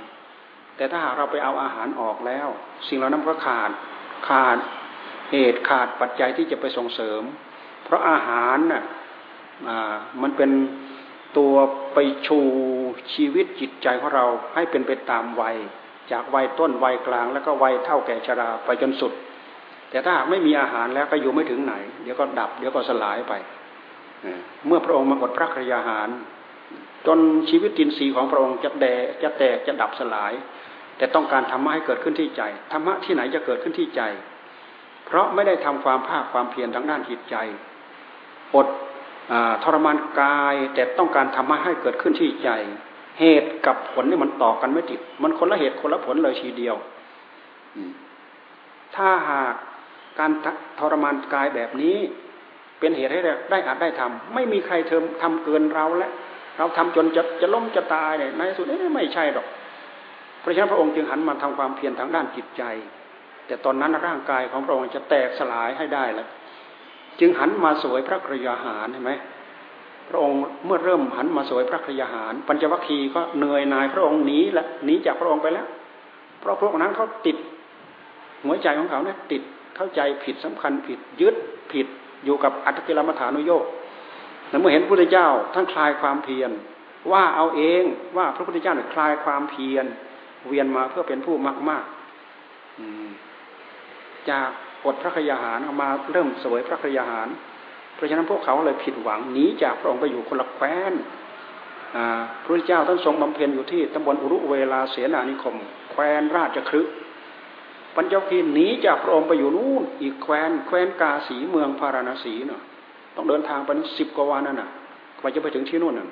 [0.76, 2.48] แต่ถ้าหากเราไปเอาอาหารออกแล้ว
[2.88, 3.70] สิ่งเหล่านั้นก็ขาด
[4.28, 4.58] ขาด
[5.30, 7.22] เหตุขาดปัจจัยที่จะไปส่งเสริม
[7.84, 8.82] เพราะอาหารน่ะ
[10.22, 10.50] มันเป็น
[11.36, 11.54] ตัว
[11.94, 12.38] ไปชู
[13.14, 15.56] ชีวิตจิตใจของเราให้เป็นไปตามวัย
[16.12, 19.12] จากวัยต้นวัยกลาง แล้วก็วัยเท่าแก่ชราไปจนสุด
[19.90, 23.32] แต่ถ้าไม่มีอาหารแล้วก็อยู่ไม่ถึงไหน เดี๋ยวก็ดับ เดี๋ยวก็สลายไป
[24.66, 26.08] เมื่อพระองค์มากดพระกรยาหาร
[27.06, 27.18] จน
[27.50, 28.86] ชีวิตตินสีของพระองค์จะแด
[29.22, 30.32] จะแตกจะดับสลาย
[30.96, 34.02] แต่ต้องการธรรมะให้เกิดขึ้นที่ใจธรรมะที่ไหนจะเกิดขึ้นที่ใจ
[35.06, 37.36] เพราะไม่ได้ทำความภาคความเพียรทางด้านจิตใจ
[38.54, 38.66] อด
[39.64, 42.50] ทรมานกายแต่ต้องการทำให้เกิดขึ้นที่ใจ
[43.20, 46.76] เหตุกับผลนี่มันต่อกันไม่ติด มันคนละเหตุคนละผลเลยทีเดียว
[48.96, 49.54] ถ้าหาก
[50.18, 50.30] การ
[50.80, 51.96] ทรมานกายแบบนี้
[52.78, 56.10] เป็นเหตุให้ได้อาจได้ทำไม่มีใครเทมทำเกินเราและ
[56.58, 59.46] เราทำจนจะจะล้มจะตายเนี่ยในสุดนี้ไม่ใช่หรอก
[60.40, 62.62] เพราะฉะนั้นพระองค์จึงหันมาทำความเพียรทางด้านจิตใจ
[63.46, 66.28] แต่ตอนนั้นร่างกายของพระองค์จะแตกสลายให้ได้แล้ว
[67.20, 69.12] จึงหันมาสวยพระกรยาหารเห็นไหม
[70.08, 75.66] พระองค์เมื่อเริ่มหันมาสวยพระกรยาหาร ปัญจวัคคีย์ก็เหนื่อยนายพระองค์หนีละหนีจากพระองค์ไปแล้ว
[76.40, 77.36] เพราะพวกนั้นเขาติด
[78.44, 79.42] หัวใจของเขาเนี่ยติด
[79.76, 81.34] เข้าใจผิดสำคัญผิดยึด
[81.72, 81.86] ผิด
[82.24, 83.64] อยู่กับอัตติลมัฐานุโยก
[84.48, 86.50] แต่เมื่อเห็นพระพุทธเจ้าทั้งคลายความเพียร
[87.12, 87.82] ว่าเอาเอง
[88.16, 89.86] ว่าพระพุทธเจ้าเนี่ยคลายความเพียร
[90.48, 91.84] เวียนมาเพื่อเป็นผู้มากมาก
[94.30, 94.50] จาก
[94.84, 97.28] อดพระคยาหารเอามาเริ่มสวยพระคยาหาร
[97.94, 100.92] เพราะฉะนั้นพวกเขาเลยผิดหวังหนีจากพระองค์ไปอยู่คนละแคว้น
[102.42, 105.56] พระเจ้าท่านทรงบำเพ็ญอยู่ที่ตำบลอุรุเวลาเสนานิคม
[105.90, 106.86] แคว้นราชครึก
[107.94, 112.62] ปัญจคีหนีจากพระองค์ไปอยู่นู่นอีกแคว้นแคว้นกาสีเมืองพาราณสีเนาะ
[113.16, 114.70] ต้องเดินทางไปสิบกว่าวันนั่นน่ะ
[115.18, 116.08] กว่าจะไปถึงที่นู่นน่ะ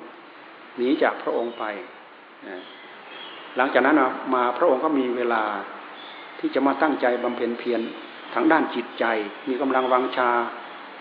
[0.77, 1.63] หนีจากพระองค์ไป
[3.57, 3.97] หลังจากนั้น
[4.33, 5.43] มาพระองค์ก็มีเวลา
[6.39, 7.81] ที่จะมาตั้งใจบำเพ็ญเพียร
[8.33, 9.05] ทางด้านจิตใจ
[9.47, 10.29] มีกำลังวังชา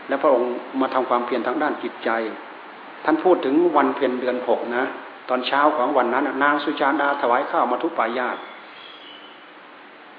[0.08, 2.10] และพระองค์มาทำความเพียรทางด้านจิตใจ
[3.04, 4.84] ท่านพูดถึงวันเพ็ญเดือนหกนะ
[5.28, 8.36] ตอนเช้าของวันนั้นนางสุชาดาถวายข้าวมาทุปายาต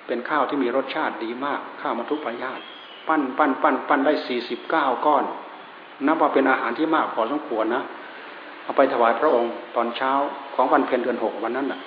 [0.08, 2.60] เป็นข้าวที่มีรสชาติดีมากข้าวมาทุปายาต
[3.08, 5.24] ปั้นปั้นปั้นปั้นได้สี่สิบเก้าก้อน
[6.06, 7.84] นับว่าเป็นอาหารที่มากพอสมควรนะ
[8.64, 10.12] เอาไปถวายพระองค์ตอนเช้า
[10.56, 11.80] ของวันเพ็ญเดือนหกวันนั้นนะ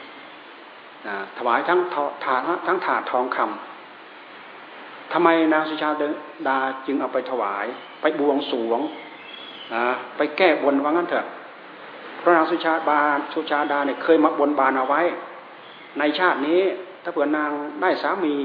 [1.38, 1.78] ถวายทั้ง
[2.24, 3.73] ถาดทั้งถาดทองคำ
[5.12, 5.90] ทำไมนางสุชา
[6.48, 7.66] ดาจึงเอาไปถวาย
[8.00, 8.80] ไปบวงสวง
[9.74, 9.86] นะ
[10.16, 11.26] ไปแก้บนว่างั้นเถอะ
[12.18, 13.00] เพราะนางสุชาบา
[13.34, 15.02] สุชาดาเนี่ยเคยมาบนบานเอาไว้
[15.98, 16.60] ในชาตินี้
[17.02, 17.50] ถ้าเผื่อนาง
[17.82, 18.36] ได้สามี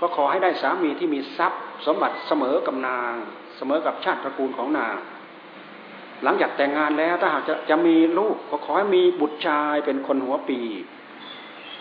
[0.00, 3.12] ก็ขอให้ได้สามีที่มีทรัพย์ สมบัติเสมอกับนาง
[3.56, 4.96] เสมอกับชาติตระกูลของนาง
[6.24, 10.60] หลังจากแต่งงานแล้วถ้าหากจะจะมีลูกก็ขอให้มีบุตรชายเป็นคนหัวปี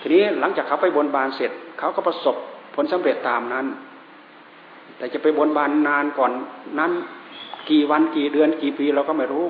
[0.02, 2.36] ทีนี้หลังจากเขาไปบนบานเสร็จ เขาก็ประสบ
[2.76, 3.66] ผลสำเร็จตามนั้น
[4.98, 6.32] แต่จะไปบนบานนานก่อน
[6.80, 6.92] นั้น
[7.70, 9.46] กี่วันกี่เดือนกี่ปีเราก็ไม่รู้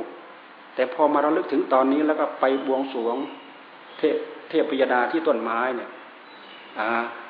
[0.75, 3.15] แต่พอมาเราลึกถึงตอนนี้แล้วก็ไปบวงสวง
[3.97, 4.15] เทพ
[4.49, 5.89] เทพยดาที่ต้นไม้เนี่ย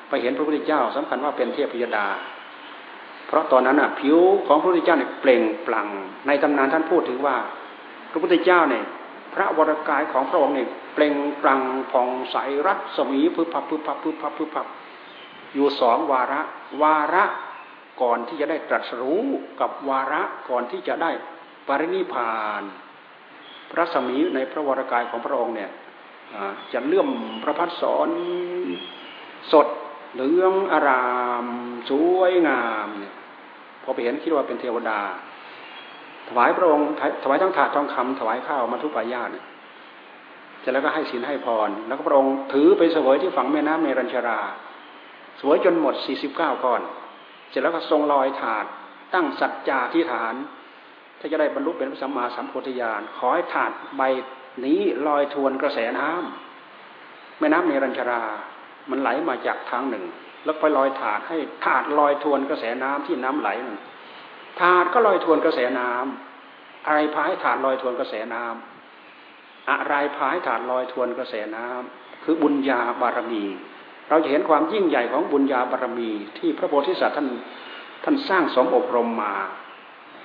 [0.08, 2.06] ไปเห็นพระพุทธเจ้าสำคัญว่าเป็นเทพยดา
[3.26, 5.88] เพราะตอนนั้นอะผิวของพระพุทธเจ้าเนี่ยเปล่งปลั่ง
[6.26, 7.36] ในตำนานท่านพูดถึงว่า
[8.10, 8.84] พระพุทธเจ้าเนี่ย
[9.34, 14.66] พระวรกายของพระองค์เนี่ยเปล่งปลั่งผ่องใสรัศมีพึบพับพึบพับพึบพับพึบพับ
[15.54, 16.40] อยู่สองวาระ
[16.82, 17.24] วาระ
[18.02, 19.22] ก่อนที่จะได้ตรัสรู้
[19.60, 21.10] กับวาระก่อนที่จะได้
[21.68, 22.62] ปรินิพาน
[23.70, 25.70] พระสมีในพระวรากายของพระองค์เนี่ย
[26.72, 27.08] จะเลื่อม
[27.42, 28.08] พระพัดสอน
[29.52, 29.66] สด
[30.14, 31.06] เหลืองอารา
[31.44, 31.46] ม
[31.90, 33.14] สวยงามเนี่ย
[33.82, 35.00] พอไปเห็นคิดว่าเป็นเทวดา
[36.28, 36.86] ถวายพระองค์
[37.22, 39.46] ถวายทั้งถาดทองคำถวายข้าวมาทุปายาตเนี่ย
[40.62, 44.40] จะแล้วก็ให้ศีลให้พร แล้วก็พระองค์ถือไปเสวยที่ฝั่งแม่น้ำในรัญชรา
[45.40, 46.82] สวยจนหมดสี่สิบเก้าก้อน
[47.56, 48.64] เสร็จแล้วก็ทรงลอยถาด
[49.14, 50.34] ตั้งสัจจาที่ฐาน
[51.18, 54.02] ถ้าจะได้บรรลุเป็นพระสัมมาสัมพุทธญาณขอให้ถาดใบ
[54.64, 58.22] นี้ลอยทวนกระแสน้ำแม่น้ำเนรัญชรา
[58.90, 60.04] มันไหลมาจากทางหนึ่ง
[60.44, 63.78] แล้วไปลอยถาดให้ถาดลอยทวนกระแสน้ำที่น้ำไหลนั่น
[64.60, 73.44] ถาดก็ลอยทวนกระแสน้ำอะไรพาให้ถาดลอยทวนกระแสน้ำอะไรพาให้ถาดลอยทวนกระแสน้ำคือบุญญาบารมี
[74.08, 77.28] เราจะเห็นความยิ่งใหญ่ของบุญญาบารรมีที่พระโพธิสัตว์ท่าน
[78.04, 79.34] ท่านสร้างสมอบรมมา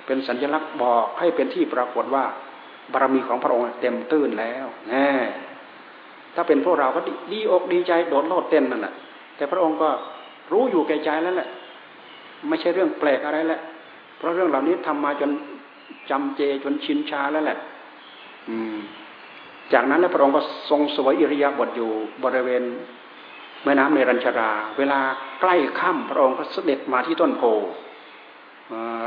[0.06, 2.24] เป็นสัญลักษณ์บอกให้เป็นที่ปรากฏว่า
[2.92, 5.08] บารรมีของพระองค์เต็มตื้นแล้วแน่
[6.34, 7.00] ถ้าเป็นพวกเราก็
[7.32, 8.94] ดีอกดีใจโดดโลดเต้นนั่นแหละ
[9.36, 9.88] แต่พระองค์ก็
[10.52, 11.48] รู้อยู่แก่ใจแล้วแหละ
[12.48, 13.60] ไม่ใช่เรื่องแปลกอะไรแหละ
[14.16, 15.30] เพราะเรื่องเหล่านี้ทำมาจน
[16.10, 17.58] จำเจจนชินชาแล้วแหละ
[18.48, 18.76] อืม
[19.72, 21.90] จากนั้นแล้วพระองค์ก็ทรงสวยอิริยาบถอยู่
[22.24, 22.62] บริเวณ
[23.64, 25.00] แม่น้ำเมรัญชรา เวลา
[25.40, 27.44] ใกล้ค่ำพระองค์ก็เสด็จมาที่ต้นโพ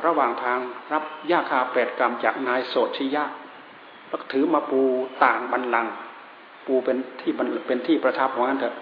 [0.05, 0.59] ระหว่างทาง
[0.93, 3.23] รับยาคาแปดกรรมจากนายโสชิยะ
[4.07, 4.81] แล้วถือมาปู
[5.23, 5.87] ต่างบันลัง
[6.65, 7.31] ปูเป็นที่
[7.67, 8.75] เป็นที่ประทับของนั้นเถอะ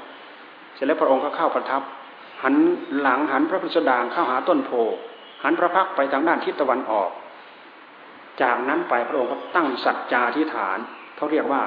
[0.74, 1.82] เสร็จแล้วพระองค์ก็เข้าประทับ
[2.43, 2.55] หัน
[2.99, 4.71] หลังหันพระพุทธดางเข้าหาต้นโพ
[5.43, 7.09] หันพระพักไปทางด้านทิศตะวันออก
[8.41, 10.78] จากนั้นไปพระองค์ก็ตั้งสัจจาธิฐาน
[11.15, 11.61] เขาเรียกว่า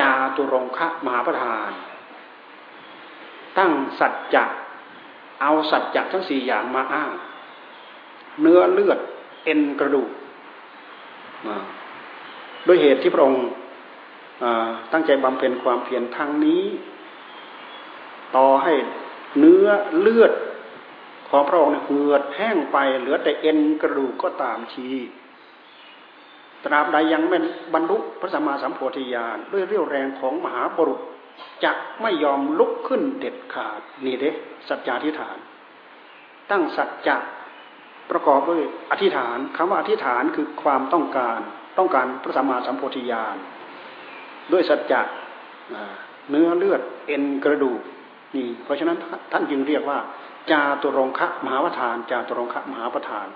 [0.00, 1.70] จาตุรงคะมหาประธาน
[3.58, 4.44] ตั้งสัจจะ
[5.40, 7.12] เอาสัจจะทั้งสี่อย่างมาอ้าง
[8.40, 8.98] เนื้อเลือด
[9.44, 10.10] เอ็นกระดูก
[12.66, 13.44] ด้วยเหตุที่พระองค์
[14.92, 16.64] ตั้งใจบำเพ็ญความเพียรทางนี้
[18.36, 18.72] ต่อให้
[19.38, 19.66] เนื้อ
[19.98, 20.32] เลือด
[21.28, 24.90] ของพระองค์เหือดแห้งไปเหลือแต่เอ็นกระดูกก็ตามที
[26.64, 27.38] ตราบใดยังไม่
[27.74, 31.00] บรรลุพระสัมมาสัมโพธิญาณด้วยเรี่ยวแรงของมหาบุรุษ
[31.64, 31.72] จะ
[32.02, 34.30] ไม่ยอมลุกขึ้นเด็ดขาดนี่เด้
[34.68, 35.38] สัจจาธิฐาน
[36.50, 37.16] ตั้งสัจจะ
[38.10, 41.40] ประกอบด้วยอธิษฐานคำว่าอธิษฐานคือความต้องการ
[41.78, 43.36] ต้องการพระสัมมาสัมโพธิญาณ
[44.52, 45.00] ด้วยสัจจะ
[46.30, 47.80] เนื้อเลือดเอ็นกระดูก
[48.36, 48.96] นี่เพราะฉะนั้น
[49.32, 49.98] ท่านจึงเรียกว่า
[50.50, 53.26] จาตุรงคะมหาประธาน จาตุรงคะมหาประธาน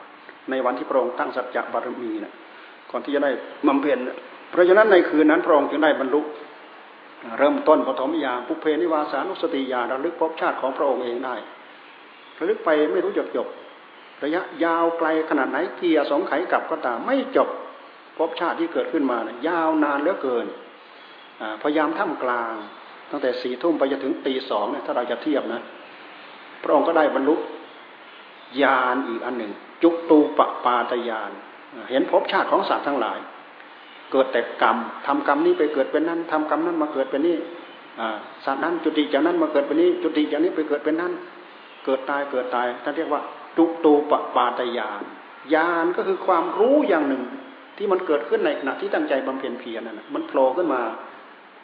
[0.50, 2.34] ในวันที่พระองค์ตั้งสัจจะบารมีนะ
[2.90, 3.30] ก่อนที่จะได้
[3.66, 3.98] บำเพ็ญ
[4.50, 6.20] เพราะฉะนั้นในคืนนั้นพระองค์จึงได้บรรลุ
[7.38, 11.34] เริ่มต้นปฐมยามปุพเพนิวาสานุสติญาณระลึกภพชาติของพระองค์เองได้
[12.38, 13.46] ระลึกไปไม่รู้จบจบ
[14.24, 17.48] ระยะยาวไกลขนาดไหนเกียร์สองไขกับก็ตามไม่จบ
[18.16, 20.46] พบชาติที่เกิดขึ้นมานะยาวนานเหลือเกิน
[21.62, 22.54] พอยามท่ามกลาง
[23.10, 25.62] ตั้งแต่สี่ทุ่มไปจนถึงตีสองเนี่ยถ้าเราจะเทียบนะ
[26.62, 27.34] พระองค์ก็ได้บรรลุ
[28.62, 29.52] ญาณอีกอันหนึ่ง
[29.82, 31.30] จุตูปปาตญาณ
[31.90, 33.18] เห็นภพชาติของสัตว์ทั้งหลาย
[34.12, 34.76] เกิดแต่กรรม
[35.06, 37.36] ทำกรรมนี้ไปเกิดเป็นนั้นทำกรรมนั้นมาเกิดเป็นนี่
[38.44, 41.12] สัตว์นั้นจุติจากนั้นมาเกิดเป็นนี้ จุติจากนี้ไปเกิดเป็นนั้น
[41.84, 43.20] เกิดตายเกิดตายท่านเรียกว่า
[43.56, 45.02] จุตูปปาตญาณ
[45.54, 47.22] ญาณก็คือความรู้อย่างหนึ่ง
[47.76, 50.80] ที่มันเกิดขึ้นในขณะที่ตั้งใจบำเพ็ญเพียรนั่นมันโผล่ขึ้นมา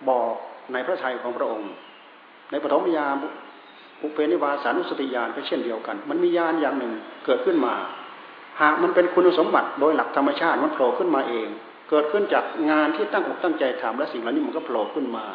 [0.09, 0.33] บอก
[0.73, 1.71] ในพระทัยของพระองค์
[2.51, 3.17] ในปฐมยาม
[4.03, 6.93] อุเพนิวาสานุสติญาณก็เช่นเดียวกัน มันมีญาณอย่างหนึ่ง
[7.27, 7.75] เกิดขึ้นมา
[8.61, 11.49] หากมันเป็นคุณสมบัติโดยหลักธรรมชาติมันโผล่ขึ้นมาเอง
[11.95, 15.27] เกิดขึ้นจากงานที่ตั้งอกตั้งใจทำและสิ่งเหล่านี้มันก็โผล่ขึ้นมา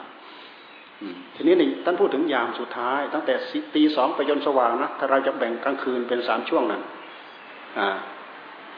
[1.36, 3.34] ทีนี้นี่ท่านพูดถึงยามสุดท้าย ตั้งแต่
[3.76, 6.82] ตีสองไปจนสว่างนะถ้าเราจะแบ่งกลางคืนเป็นสามช่วงนั้น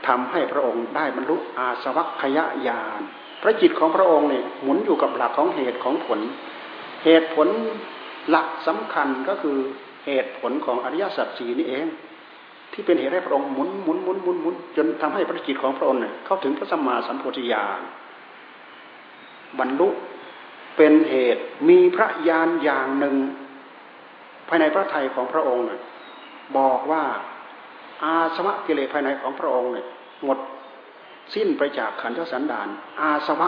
[0.08, 3.02] ทำให้พระองค์ได้บรรลุอาสวัคยญาณ
[3.42, 6.20] พระจิตของพระองค์เนี่ยหมุนอยู่กับหลักของเหตุของผล
[7.06, 7.48] เหตุผล
[8.30, 9.58] หลักสำคัญก็คือ
[10.06, 11.88] เหตุผลของอริยสัจสีนี่เอง
[12.74, 17.82] ที่เป็นเหตุให้พระองค์หมุนหมุนหมุนหมุนหมุนจนทำให้พระจิตของพระองค์เนี่ยเข้าถึงพระสัมมาสัมโพธิญาณ
[19.60, 19.90] บรรลุ
[20.78, 23.16] เป็นเหตุมีพระญาณอย่างหนึ่ง
[24.48, 25.82] ภายในพระทัยของพระองค์เนี่ย
[26.58, 27.04] บอกว่า
[28.04, 29.88] อาสวะกิเลสภายในของพระองค์เนี่ย
[30.26, 30.40] หมด
[31.36, 32.68] สิ้นไปจากขันธสันดาน
[33.02, 33.48] อาสวะ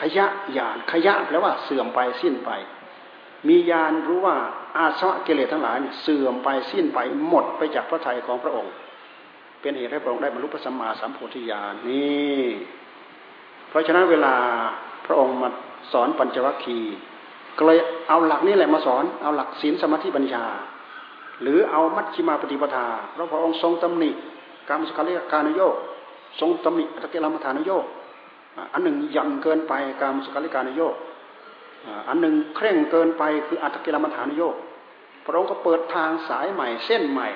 [0.00, 2.50] ขยะญาณขยะแปลว่าเสื่อมไปสิ้นไป
[3.48, 4.36] มีญาณรู้ว่า
[4.76, 8.72] อาสวะกิเลสทั้งหลายเสื่อมไปสิ้นไปหมดไปจากพระทัยของพระองค์
[9.60, 12.42] เป็นเหตุให้พระองค์ได้บรรลุพระสัมมาสัมโพธิญาณนี่
[13.68, 14.34] เพราะฉะนั้นเวลา
[15.06, 15.48] พระองค์มา
[15.92, 16.96] สอนปัญจวัคคีย์
[17.56, 17.78] ก็เลย
[18.08, 20.44] เอาหลักนี้แหละมาสอนเอาหลักศีลสมาธิปัญญา
[21.42, 24.10] หรือเอามัชฌิมาปฏิปทาเพราะพระองค์ทรงตำหนิ
[24.68, 25.74] กรรมสกาลิการนโยก
[26.40, 27.84] ทรงตำหนิอัตเกลามฐานโยก
[28.72, 30.94] อันหนึ่งยันเกินไปกรรมสกาลิการนโยก
[32.08, 34.56] อันหนึ่งเคร่งเกินไปคืออัตเกลามฐานโยก
[35.24, 37.28] พระองค์ก็เปิดทางสายใหม่เส้นใหม่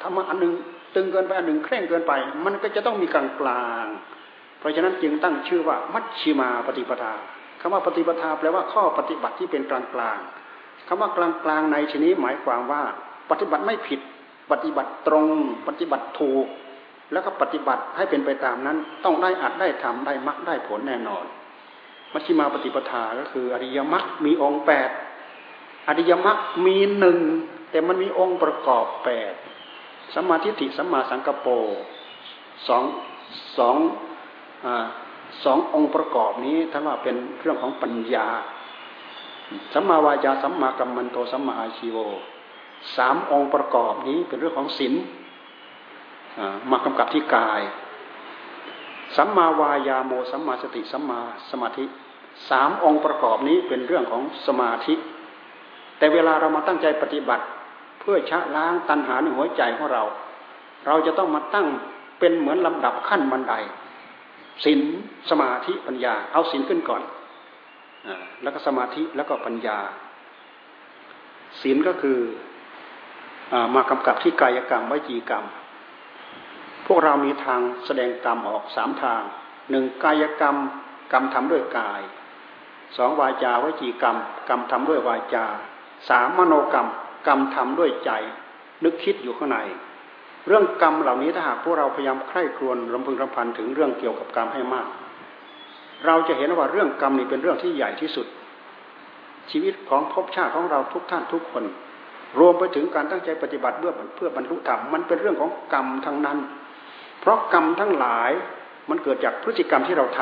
[0.00, 0.52] ถ้ามาอันหนึ่ง
[0.94, 2.12] ตึงเกินไปอันหนึ่งเคร่งเกินไป
[2.44, 3.86] มันก็จะต้องมีกลางกลาง
[4.58, 7.12] เพราะฉะนั้นจึงตั้งชื่อว่ามัชชิมาปฏิปทา
[7.60, 10.18] คำว่าปฏิปทาแปลว่าข้อปฏิบัติที่เป็นกลางกลาง
[10.88, 12.82] คำว่ากลางกลางในชนี้หมายความว่า
[13.30, 14.00] ปฏิบัติไม่ผิด
[14.50, 15.28] ปฏิบัติตรง
[15.68, 16.46] ปฏิบัติถูก
[17.12, 21.24] แล้วก็ปฏิบัติให้เป็นไปตามนั้น ต้องได้อัดได้ทำได้มรรคได้ผลแน่นอน
[22.12, 24.90] มัชฌิมาปฏิปทาก็คืออริยมรรคมีองค์แปด
[25.88, 27.18] อริยมรรคมีหนึ่ง
[27.70, 29.34] แต่มันมีองค์ประกอบแปด
[30.14, 31.52] สัมมาทิฏฐิสัมมาสังกปร
[32.68, 32.84] สอง
[33.58, 33.76] สอง
[35.44, 38.28] สององค์ประกอบนี้ท่านว่าเป็นเรื่องของปัญญา
[39.72, 41.98] สัมมาวาจาสัมมากัมมันโตสัมมาอาชีโว
[42.96, 44.94] สามองค์ประกอบนี้เป็นเรื่องของศีล
[46.70, 47.62] มากำกับที่กาย
[49.16, 51.84] สัมมาวายาโมสัมมาสติสัมมาสมาธิ
[52.50, 54.94] สามองค์ประกอบนี้เป็นเรื่องของสมาธิ
[55.98, 57.44] แต่เวลาเรามาตั้งใจปฏิบัติ
[58.00, 60.02] เพื่อชะล้างตัณหาในหัวใจของเรา
[60.86, 61.66] เราจะต้องมาตั้ง
[62.18, 63.54] เป็นเหมือนลำดับขั้นบันได
[64.64, 64.80] ศีล
[65.30, 67.02] สมาธิปัญญา เอาศีลขึ้นก่อน
[68.42, 69.78] แล้วก็สมาธิแล้วก็ปัญญา
[71.60, 72.18] ศีลก็คือ
[73.52, 75.44] อมากำกับที่กายกรรมวิจีกรรม
[76.86, 79.22] พวกเรามีทางแสดงกรรมออกสามทาง
[79.70, 80.56] หนึ่งกายกรรม
[81.12, 82.00] กรรมทำด้วยกาย
[82.96, 84.16] สองวาจาวจีกรรม
[84.48, 85.44] กรรมทำด้วยวาจา
[86.08, 86.88] สามมโนกรรม
[87.26, 88.10] กรรมทำด้วยใจ
[88.84, 89.58] นึกคิดอยู่ข้างใน
[90.46, 94.88] เรื่องกรรมเหล่านี้ถ้าหากพวกเราพยายามใคร่ครวญรำพึงรำพันถึงเรื่องเกี่ยวกับกรรมให้มาก
[96.06, 98.26] เราจะเห็นว่าเรื่องกรรมนี่เป็นเรื่องที่ใหญ่ที่สุด
[99.50, 101.64] ชีวิตของภพชาติของเราทุกท่านทุกคน
[102.38, 106.38] รวมไปถึงการตั้งใจปฏิบัติเพื่อเพื่อบรรลุธรรมมันเป็นเรื่องของกรรมทั้งนั้น
[107.20, 108.30] เพราะกรรมทั้งหลาย
[108.90, 110.20] มันเกิดจากพฤติกรรมที่เราท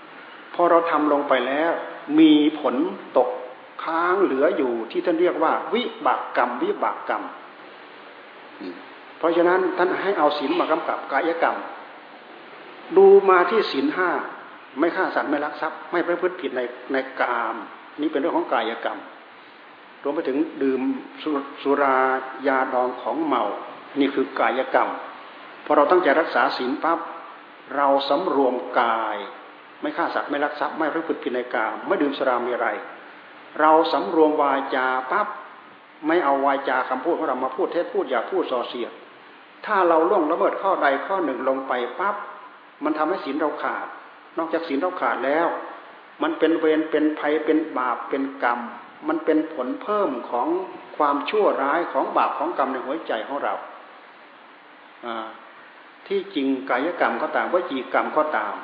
[0.00, 1.72] ำพอเราทำลงไปแล้ว
[2.18, 2.76] มีผล
[3.16, 3.28] ตก
[3.84, 7.22] ค้างเหลืออยู่ที่ท่านเรียกว่า วิบากกรรม วิบากกรรม
[9.18, 11.56] เพราะฉะนั้นท่านให้เอาศีลมากำกับกายกรรม
[12.96, 14.10] ดูมาที่ศีลห้า
[14.78, 16.60] ไม่ฆ่าสัตว์ไม่ลักทรัพย์ไม่ประพฤติผิดใน
[16.92, 17.56] ในกาม
[18.00, 18.98] นี่เป็นเรื่องของกายกรรม
[20.02, 20.80] รวมไปถึงดื่ม
[21.62, 21.96] สุรา
[22.46, 23.44] ยาดองของเมา
[24.00, 24.88] นี่คือกายกรรม
[25.64, 26.98] พอเราตั้งใจรักษาศีลปั๊บ
[27.76, 29.16] เราสำรวมกาย
[29.80, 32.68] ไม่ฆ่าสัตว์ไม่ลักทรัพย์ไม่ประพฤติผิดในกามไม่ดื่มสรามีอะไร
[33.60, 35.26] เราสำรวมวาจาปั๊บ
[36.06, 38.92] ไม่เอาวาจาคำพูดของเรามาพูดเท็จพูดอย่าพูดส่อเสียด
[39.66, 42.16] ถ้าเราล่วงละเมิดข้อใดข้อหนึ่งลงไปปั๊บ
[42.84, 43.86] มันทำให้ศีลเราขาด
[44.38, 45.46] นอกจากศีลเราขาดแล้ว
[46.22, 48.60] มันเป็นเวรเป็นภัยเป็นบาปเป็นกรรม
[49.08, 50.48] มันเป็นผลเพิ่มของ
[50.96, 53.54] ความชั่วร้ายของบาปของกรรมในหัวใจของเรา
[56.06, 58.54] ที่จริงกายกรรมก็ตามวิจีกรรมก็ตาม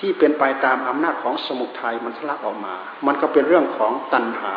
[0.00, 2.74] ที่เป็นไปตามอำนาจของสมุทัยมันทะลักออกมา
[3.06, 4.54] มันก็เป็นเรื่องของตัณหา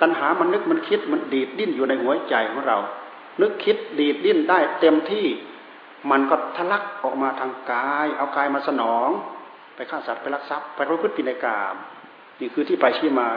[0.00, 2.78] ตัณหามันนึกมันคิดมันดีดดิ้นอยู่ในหัวใจของเรา
[3.40, 5.26] นึกคิดดีดดิ้นได้เต็มที่
[6.10, 9.08] มันก็ทะลักออกมาทางกาย เอากายมาสนอง
[9.74, 11.74] ไปฆ่าสัตว์ไปลักทรัพย์ไปประพฤติผิดในกาม
[12.40, 13.28] นี่คือที่ไปที่มา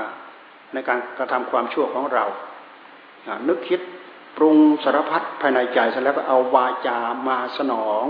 [0.74, 2.26] ในการกระทำความชั่วของเรา
[3.48, 3.80] นึกคิด
[4.38, 8.06] ปรุงสารพัดภายในใจเสร็จแล้วก็เอาวาจามาสนอง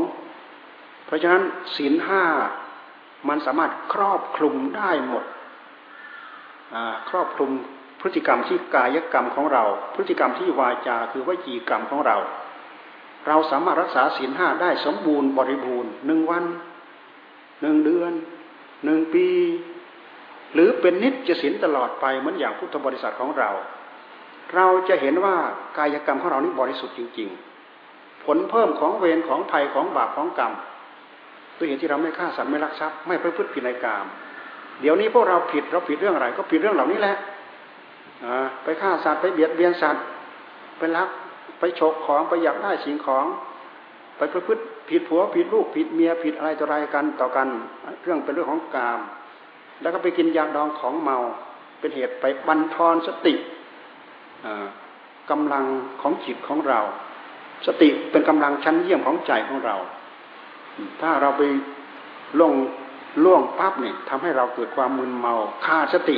[1.06, 1.44] เพราะฉะนั้น
[1.76, 2.24] ศีลห้า
[3.30, 5.26] มันสามารถครอบคลุมได้หมด
[7.10, 7.52] ครอบคลุม
[8.02, 9.64] พฤติกรรมที่กายกรรมของเรา
[9.96, 12.18] พฤติกรรมที่วาจาคือวิจีกรรมของเรา
[13.28, 16.44] เราสามารถรักษาศีลห้าได้สมบูรณ์บริบูรณ์หนึ่งวัน
[17.62, 18.12] หนึ่งเดือน
[18.86, 19.28] หนึ่งปี
[20.54, 23.50] หรือเป็นนิจศีลตลอดไปเหมือนอย่างพุทธบริษัทของเรา
[24.56, 25.36] เราจะเห็นว่า
[25.78, 27.30] กายกรรมของเรานี่บริสุทธิ์จริง
[27.78, 30.54] ๆ ผลเพิ่มของเวรของภัยของบาปของกรรม
[31.62, 34.06] ด้วยเหตุที่เราไม่ฆ่าสัตว์ไม่ลักทรัพย์ไม่ประพฤติผิดในกาม
[34.82, 37.16] เดี๋ยวนี้พวกเราผิดเราผิดเรื่องอะไร ก็ผิดเรื่องเหล่านี้แหละ
[38.64, 40.04] ไปฆ่าสัตว์ไปเบียดเบียนสัตว์
[40.78, 41.10] ไปลัก
[41.60, 43.26] ไปฉกของไปอยากได้สิ่งของ
[44.18, 47.48] ไปประพฤติผิดผัวผิดลูกผิดเมียผิดอะไรต่ออะไรกันต่อกัน
[48.04, 49.00] เรื่องเป็นเรื่องของกาม
[49.82, 51.18] แล้วก็ไปกินยาดองของเมา
[51.80, 53.34] เป็นเหตุไปบันทอนสติ
[55.30, 55.66] กำลัง
[56.02, 56.80] ของจิตของเรา
[57.68, 59.76] สติเป็นกำลังชั้นเยี่ยมของใจของเรา
[61.02, 61.44] ถ้าเราไป
[62.40, 62.54] ล่วง
[63.24, 65.34] ล่วงปั๊บเนี่ยทำให้เราเกิดความมึนเมา
[65.66, 66.18] ขาดสติ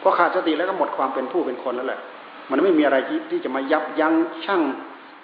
[0.00, 2.00] พอขาดสติแล้วก็หมดความเป็นผู้เป็นคนแล้วแหละ
[2.50, 2.96] มันไม่มีอะไร
[3.30, 4.62] ที่จะมายับยั้งชั่ง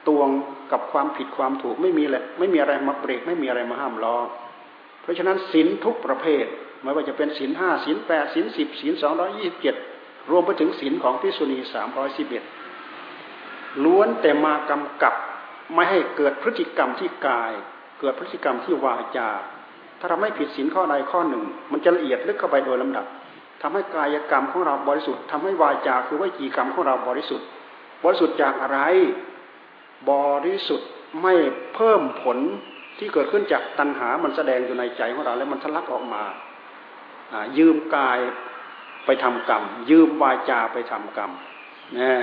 [0.09, 0.29] ตวง
[0.73, 4.17] กับความผิดความถูกไม่มีแหละไม่มีอะไรมาเบรกไม่มีอะไรมาห้ามล้อ
[5.03, 6.45] เพราะฉะนั้นศีลทุกประเภท
[6.83, 9.77] ไม่ว่าจะเป็นศีลห้าศีลแปดศีลสิบศีลสองร้อยี่สิบเจ็ด
[10.31, 12.45] รวมไปถึงศีลของพิสุณีสามร้อยสิบเอ็ด
[13.85, 15.15] ล้วนแต่มากำกับ
[15.75, 17.53] ไม่ให้เกิดพฤติกรรมที่กาย
[18.01, 19.29] เกิดพฤติกรรมที่วาจา
[19.99, 21.43] ถ้าเราไม่ผิดศีลข้อใดข้อหนึ่ง
[21.73, 23.07] มันจะละเอียดลึกเข้าไปโดยลำดับ
[23.63, 27.47] ทำให้กายกรรมของเราบริสุทธิ์ทำให้วาจาคือวิจีกรรมของเราบริสุทธิ์
[28.05, 28.79] บริสุทธิ์จากอะไร
[30.11, 30.13] บ
[30.47, 30.89] ริสุทธิ์
[31.23, 31.35] ไม่
[31.75, 32.39] เพิ่มผล
[32.99, 36.23] ที่เกิดขึ้นจากตัณหา มันแสดงอยู่ในใจของเราแล้วมันทะลักออกมา
[37.59, 38.19] ยืมกาย
[39.07, 41.31] ไปทำกรรม ยืมวาจาไปทำกรรม
[41.99, 42.15] นี่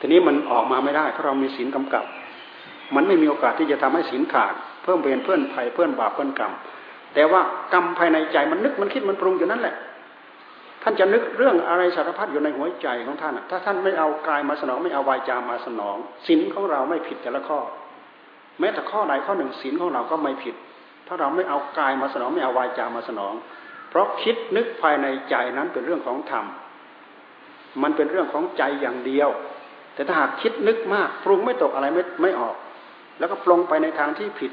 [0.00, 2.04] ทีนี้มันออกมาไม่ได้เพราะเรามีศีลกำกับ
[2.94, 6.52] มันไม่มีโอกาสที่จะทำให้ศีลขาด เพิ่มเวรเพื่อนภัยเพื่อนบาปเพื่อนกรรม
[7.14, 7.40] แต่ว่า
[7.72, 9.74] กรรมภายในใจมันนึกมันคิดมันปรุงอยู่นั่นแหละ
[10.82, 17.60] ท่านจะนึกเรื่องอะไรสารพัดอยู่ในหัวใจของท่านถ้าท่านไม่เอากายมาสนองไม่เอาวายจามาสนองศีลของเราไม่ผิดแต่ละข้อ
[18.60, 20.54] แม้แต่ข้อใดข้อหนึ่งศีลของเราก็ไม่ผิด
[21.06, 23.34] ถ้าเราไม่เอากายมาสนองไม่เอาวายจามาสนอง
[23.90, 26.44] เพราะคิดนึกภายในใจนั้นเป็นเรื่องของธรรม
[27.82, 29.28] มันเป็นเรื่องของใจอย่างเดียว
[29.94, 32.56] แต่ถ้าหากคิดนึกมากปรุงไม่ตกอะไรไม่ไม่ออก
[33.18, 34.52] แล้วก็ปลงไปในทางที่ผิด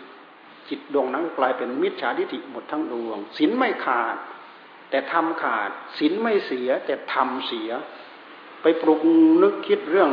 [0.69, 4.15] จิตดวงนั้นกลายเป็นมิจฉาทิฏฐิหมดทั้งดวงศีลไม่ขาด
[4.89, 7.69] แต่ทำขาดศีลไม่เสีย แต่ทำเสีย
[8.61, 8.99] ไปปลุก
[9.41, 10.09] นึกคิดเรื่อง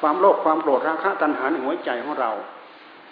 [0.00, 2.32] ความโลภความโกรธราคะตัณหาในหัวใจของเรา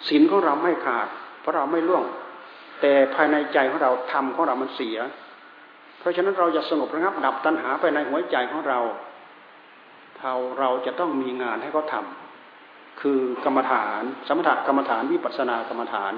[0.07, 1.07] ศีลของเราไม่ขาด
[1.41, 2.03] เพราะเราไม่ล่วง
[2.81, 4.97] แต่ภายในใจของเราธรรมของเรามันเสีย
[5.99, 8.79] เพราะฉะนั้นเราจะสงบระงับดับตัณหาไปในหัวใจของเรา
[10.19, 12.05] เราเราจะต้องมีงานให้เขาทา
[13.03, 16.13] คือกรรมฐาน สมถกรรมฐานวิปัสสนากรรมฐาน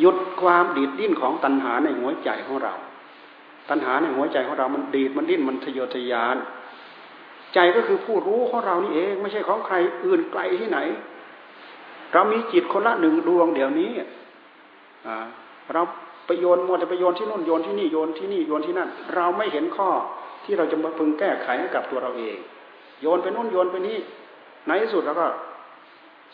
[0.00, 2.74] หยุดความดีดดิ้นของตัณหาในหัวใจของเรา
[3.68, 6.36] ตัณหาในหัวใจของเรา มันดีดมันดิ้นมันทะยอทะยาน
[7.54, 10.78] ใจก็คือผู้รู้ของเรานี่เองไม่ใช่ของใครอื่นไกลที่ไหน
[12.12, 13.90] เรามีจิตคนละหนึ่งดวงเดี๋ยวนี้
[15.72, 15.82] เรา
[16.26, 19.90] ไปโยนมัวแต่ไปโยนที่นู่นโยนที่นี่โยนที่นี่โยนที่นั่น เราไม่เห็นข้อ
[20.44, 22.36] ที่เราจะมาพึงแก้ไขให้กับตัวเราเอง
[23.00, 23.98] โยนไปนู่นโยนไปนี่
[24.66, 25.26] ในที่สุดเราก็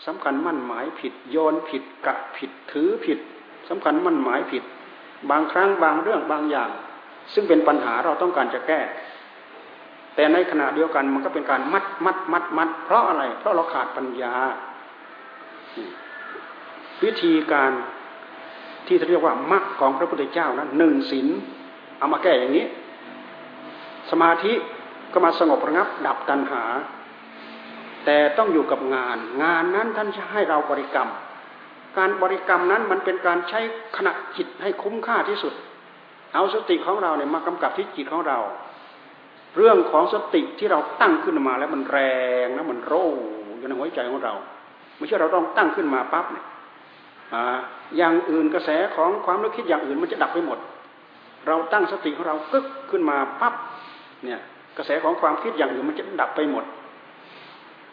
[0.06, 3.18] สำคัญมั่นหมายผิด โยนผิดกะผิดถือผิด
[3.68, 4.62] สำคัญมั่นหมายผิด
[5.30, 6.70] บางครั้งบางเรื่องบางอย่าง
[7.34, 8.80] ซึ่งเป็นปัญหาเราต้องการจะแก้
[10.14, 14.34] แต่ในขณะเดียวกันมันก็เป็นการมัดมัดมัดมัด เพราะอะไร เพราะเราขาดปัญญา
[17.02, 17.72] วิธีการ
[18.86, 21.28] ที่เรียกว่ามรรคของพระพุทธเจ้านั้นหนึ่งศีล
[21.98, 22.66] เอามาแก้อย่างนี้
[24.10, 24.52] สมาธิ
[25.12, 26.62] ก็มาสงบระงับดับตัณหา
[28.04, 31.10] แต่ต้องอยู่กับงาน งานนั้นท่านจะให้เราบริกรรม
[31.98, 33.60] การบริกรรมนั้นมันเป็นการใช้
[33.96, 35.54] ขณะจิตให้คุ้มค่าที่สุด
[36.34, 38.38] เอาสติของเราเนี่ยมากำกับที่จิตของเรา
[39.56, 41.98] เรื่องของสติที่เราตั้งขึ้นมาแล้วมันแร
[42.44, 43.06] งนะมันโร่
[43.58, 44.34] อยู่ในหัวใจของเรา
[44.96, 46.46] ไม่ใช่เราต้องตั้งขึ้นมาปั๊บเนี่ย
[47.96, 50.58] อย่างอื่นกระแสของความนึกคิดอย่างอื่นมันจะดับไปหมด
[51.46, 53.54] เราตั้งสติของเรากึกขึ้นมาปั๊บ
[54.24, 54.40] เนี่ย
[54.76, 56.64] กระแสของความคิดอย่างอื่นมันจะดับไปหมด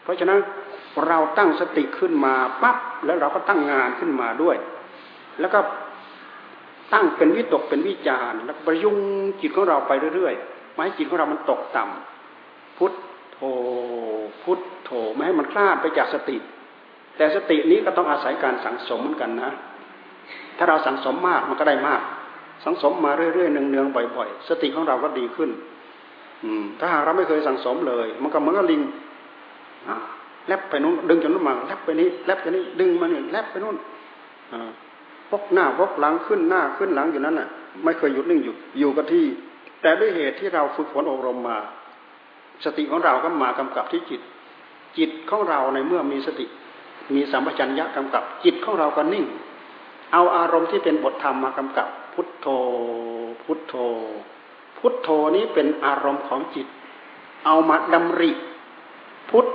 [0.02, 0.38] เพราะฉะนั้น
[1.06, 4.56] เราตั้งสติขึ้นมาปั๊บแล้วเราก็ตั้งงานขึ้นมาด้วย
[5.40, 5.58] แล้วก็
[6.92, 8.96] ตั้งเป็นวิตกเป็นวิจารแล้วประยุง
[9.40, 12.92] จิตของเราไปเรื่อยๆไม่ให้จิตของเรามันตกต่ำพุท
[13.32, 13.38] โธ
[14.42, 16.36] พุทโธไม่ให้มันคลาดไปจากสติ
[17.16, 19.50] แต่สตินี้ก็ต้องอาศัยการสังสมเหมือนกันนะ
[20.58, 22.00] ถ้าเราสังสมมากมันก็ได้มาก
[22.64, 25.50] สังสมมาเรื่อยๆเนืองๆบ่อย ๆ สติของเราก็ดีขึ้น
[26.44, 28.82] อืม ถ้าหากเราไม่เคยสังสมเลย มันก็เหมือนกับลิง
[30.46, 33.76] แลบไปนู้นดึงจนนู้นมาแลบไปนี้แลบไปนี้ดึงมาเนี่ยแลบไปนู้น
[35.30, 37.48] พกหน้าพกหลังขึ้นหน้าขึ้นหลังอยู่นั้นน่ะ
[37.84, 39.26] ไม่เคยหยุดนิ่งอยู่อยู่กับที่
[39.82, 41.58] แต่ด้วยเหตุที่เราฝึกฝนอบรมมา
[42.64, 44.20] สติของเราก็มากำกับที่จิต
[44.98, 46.46] จิตของเราในเมื่อมีสติ
[47.14, 49.24] มีสัมปชัญญะกำกับ จิตของเราก็นิ่ง
[50.12, 52.46] เอาอารมณ์ที่เป็นบทธรรมมากำกับ พุทโธ
[53.42, 53.74] พุทโธ
[54.78, 56.66] พุทโธนี้เป็นอารมณ์ของจิต
[57.46, 58.30] เอามาดำริ
[59.30, 59.46] พุท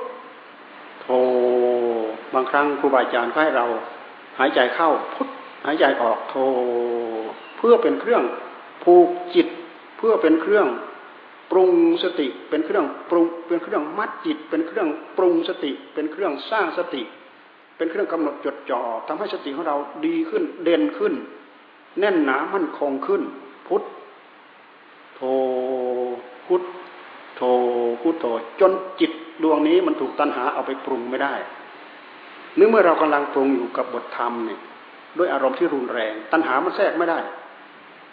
[1.08, 1.14] โธ
[2.34, 3.66] บางครั้งครูบาอาจารย์ก็ให้เรา
[4.40, 5.28] หายใจเข้าพุท
[5.66, 6.36] หายใจออกโธ
[7.58, 8.24] เพื่อเป็นเครื่อง
[8.84, 9.48] ผูกจิต
[9.98, 10.68] เพื่อเป็นเครื่อง
[11.52, 11.72] ปรุง
[12.04, 14.88] สติ เป็นเครื่องปรุงเป็นเครื่องมัดจิต เป็นเครื่อง
[15.18, 17.02] ปรุงสติ เป็นเครื่องสร้างสติ
[17.78, 21.14] เป็นเครื่องกำหนดจดจ่อทำให้สติของเราดีขึ้นเด่นขึ้น
[22.00, 23.22] แน่นหนามั่นคงขึ้น
[23.68, 23.84] พุท
[25.16, 25.22] โธ
[26.46, 26.64] พุท
[27.36, 27.42] โธ
[28.02, 28.26] พุทโธ
[28.60, 29.12] จนจิต
[29.44, 31.34] ดวงนี้มันถูกตัณหาเอาไปปรุงไม่ได้
[32.58, 34.60] นึกเมื่อเรากำลังปรุงอยู่กับบทธรรมเนี่ย
[35.18, 37.20] ด้วยอารมณ์ที่รุนแรง ตัณหามันแทรกไม่ได้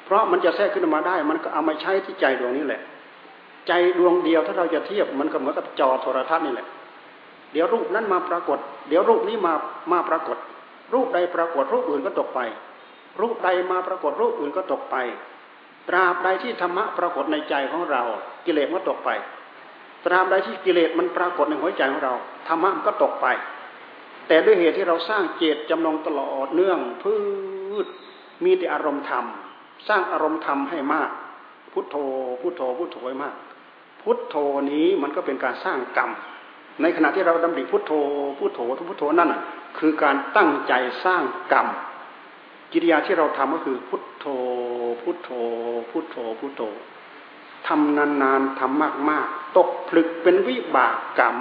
[0.04, 2.82] เพราะมันจะแทรกขึ้นมาได้ มันก็เอามาใช้ที่ใจดวงนี้แหละ
[3.68, 6.66] ใจดวงเดียวถ้าเราจะเทียบมันก็เหมือนกับจอโทรทัศน์นี่แหละ
[7.52, 8.58] เดี๋ยวรูปนั้นมาปรากฏ
[8.88, 9.54] เดี๋ยวรูปนี้มา
[9.92, 10.36] มาปรากฏ
[10.94, 12.40] รูปใดปรากฏรูปอื่นก็ตกไป
[13.20, 14.96] รูปใดมาปรากฏรูปอื่นก็ตกไป
[15.88, 18.02] ตราบใดที่ธรรมะปรากฏในใจของเรา
[18.44, 19.10] กิเลสก็ตกไป
[20.04, 22.14] ตราบใดที่กิเลสมันปรากฏในหัวใจของเรา
[22.46, 23.26] ธรรมะมันก็ตกไป
[24.28, 27.14] แต่ด้วยเหตุที่เราสร้างเจตจำนงตลอดเนื่องพื
[27.84, 27.86] ช
[28.44, 29.24] มีแต่อารมณ์ธรรม
[29.88, 31.10] สร้างอารมณ์ธรรมให้มาก
[31.72, 31.96] พุทโธ
[32.40, 33.34] พุทโธพุทโธให้มาก
[34.02, 34.36] พุทโธ
[34.70, 36.10] นี้มันก็เป็นการสร้างกรรม
[36.82, 37.92] ในขณะที่เราดำริพุทโธ
[38.38, 39.34] พุทโธทุพุทโธนั่น
[39.78, 40.72] คือการตั้งใจ
[41.04, 41.66] สร้างกรรม
[42.72, 44.26] กิริยาที่เราทำก็คือพุทโธ
[45.02, 45.30] พุทโธ
[45.90, 46.62] พุทโธ พุทโธ
[47.66, 51.36] ทำนานๆทำมากๆ ตกผลึกเป็นวิบากกรรม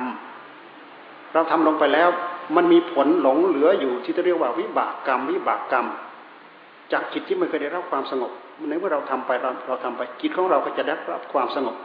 [1.34, 2.10] เราทำลงไปแล้ว
[2.56, 5.88] มันมีผลหลงเหลืออยู่ที่เรียกว่าวิบากกรรม วิบากกรรม
[6.92, 8.32] จากจิตที่ไม่เคยได้รับความสงบ
[8.70, 11.76] ในเมื่อเราทำไปเราเราทำไปจิตของเราก็จะได้รับความสงบ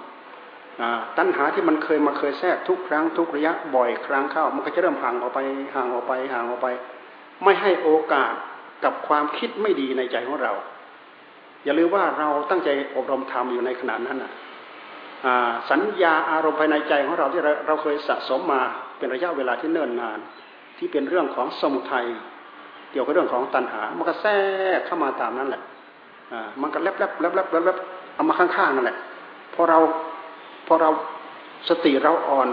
[1.18, 5.38] ตัณหาที่มันเคยมาเคยแทรกทุกครั้งทุกระยะบ่อยครั้งเข้า มันก็จะเริ่มห่างออกไป
[5.74, 6.68] ห่างออกไปห่างออกไป
[7.44, 8.34] ไม่ให้โอกาส
[8.84, 10.52] กับความคิดไม่ดีในใจของเรา
[11.64, 14.32] อย่าลืมว่าเราตั้งใจอบรมธรรมอยู่ในขณะนั้นนะ
[15.70, 18.62] สัญญาอารมณ์ภายในใจของเราที่เราเคยสะสมมา
[18.98, 20.18] เป็นระยะเวลาที่เนิ่นนาน
[20.78, 22.06] ที่เป็นเรื่องของสมุทัย
[22.92, 24.32] เกี่ยวกับเรื่องของตัณหา มันก็แทร
[24.78, 25.62] กเข้ามาตามนั้นแหละ
[26.60, 27.78] มันก็แลบแลบแลบแลบแลบ
[28.14, 28.98] เอามาข้างๆนั่นแหละ
[29.54, 29.78] พอเรา
[30.66, 30.90] พอเรา
[31.68, 32.48] สติเราอ่อน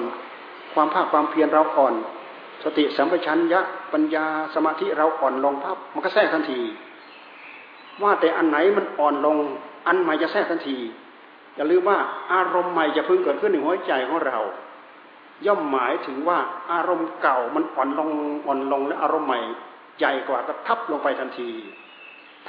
[0.74, 1.93] ความภาคความเพียรเราอ่อน
[2.63, 3.61] สติสัมปชัญญะ
[3.93, 6.59] ปัญญาสมาธิเราอ่อนลงภาพมันก็แทรกทันที
[8.03, 9.38] ว่าแต่อันไหนมันอ่อนลง
[9.88, 10.78] อันใหม่จะแทรกทันที
[11.56, 11.97] อย่าลืมว่า
[12.34, 14.39] อารมณ์ใหม่จะพึ่งเกิดขึ้นในหัวใจของเรา
[15.45, 16.39] ย่อมหมายถึงว่า
[16.72, 18.10] อารมณ์เก่ามันอ่อนลง
[18.47, 19.39] อ่อนลงและอารมณ์ใหม่
[19.99, 21.49] ใหญ่กว่าก็ทับลงไปทันที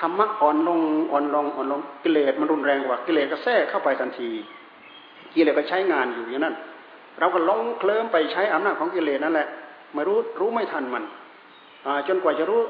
[0.00, 0.80] ธรรมะอ่อนลง
[1.12, 4.30] อ่อนลงอ่อนลงกิเลสมันรุนแรงกว่ากิเลสก็แทรกเข้าไปทันที
[5.34, 6.57] กิเลสก็ใช้งานอยู่อย่างนั้น
[7.18, 9.48] เราก็ลงเคลิ้มไปใช้อำนาจของกิเลสนั่นแหละ
[9.94, 11.04] ไม่รู้รู้ไม่ทันมัน
[12.09, 12.61] จนกว่าจะรู้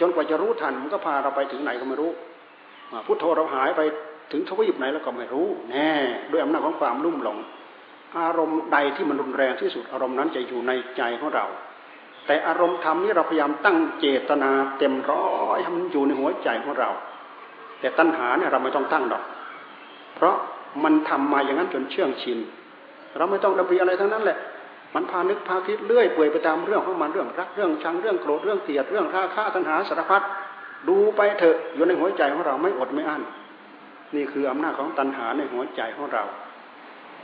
[0.00, 2.10] จนกว่าจะรู้ทันมันก็พาเราไปถึงไหนก็ไม่รู้
[3.06, 3.82] พุทโธเราหายไป
[4.34, 5.90] ถึงทวีปไหนแล้วก็ไม่รู้แน่
[6.30, 7.38] ด้วยอำนาจของความลุ่มหลง
[8.18, 11.46] อารมณ์ใดที่มันรุนแรงที่สุดอารมณ์นั้นจะอยู่ในใจของเรา
[12.26, 15.24] แต่อารมณ์ธรรมนี้เราพยายามตั้งเจตนาเต็มร้อ
[15.56, 16.90] ยให้มันอยู่ในหัวใจของเรา
[17.80, 19.24] แต่ตัณหาเนี่ยเราไม่ต้องตั้งดอก
[20.16, 20.36] เพราะ
[20.84, 22.38] มันทำมาอย่างนั้นจนเชื่องชิน
[23.16, 24.38] เราไม่ต้องดำริอะไรทั้งนั้นแหละ
[24.94, 30.22] มันพานึกพาคิดเลื่อยเปื่อยไปตามเรื่องของมันเรื่องรักเรื่องชังเรื่องโกรธเรื่องเกลียดเรื่องราคะตัณหาสารพัด
[30.88, 33.22] ดูไปเถอะอยู่ในหัวใจของเราไม่อดไม่อั้น
[34.14, 36.24] นี่คืออำนาจของตัณหาในหัวใจของเรา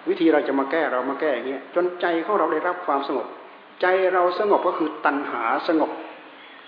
[0.09, 3.27] วิธีเราจะมาแก้เรามาแก้อย่างเงี้ยจนใจของเราได้รับความสงบ
[3.81, 5.91] ใจเราสงบก็คือตัณหาสงบ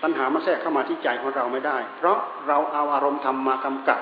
[0.03, 3.99] ตัณหามาแทรกเข้ามาที่ใจของเราไม่ได้ เพราะเราเอาอารมณ์ธรรมมากำกับ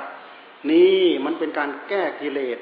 [0.71, 2.57] นี่มันเป็นการแก้กิเลส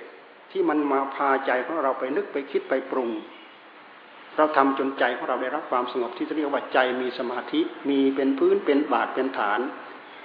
[0.52, 3.10] ที่มันมาพาใจของเราไปนึกไปคิดไปปรุง
[4.38, 9.60] เราทำจนใจของเราได้รับความสงบที่เรียกว่าใจมีสมาธิมีเป็นพื้นเป็นบาทเป็นฐาน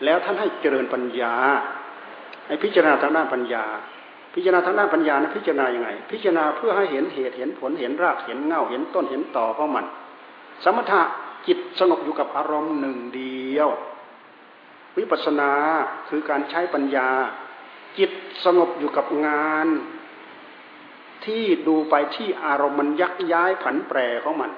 [0.05, 1.35] แล้วท่านให้เจริญปัญญา
[2.47, 3.65] ให้พิจารณาทางด้านปัญญา
[4.35, 9.85] พิจารณาทางด้านปัญญานะพิจารณาอย่างไง พิจารณาเพื่อให้เห็นเหตุเห็นผลเห็นรากเห็นเงาเห็นต้นเห็นต่อของมัน
[10.65, 11.03] สมถะ
[11.47, 13.69] จิตสงบอยู่กับอารมณ์หนึ่งเดียว
[14.99, 15.51] วิปัสสนา
[16.09, 17.09] คือการใช้ปัญญา
[17.99, 18.11] จิต
[18.45, 19.69] สงบอยู่กับงาน
[21.25, 24.51] ที่ดูไปที่อารมณ์มันยักย้ายผันแปรของมัน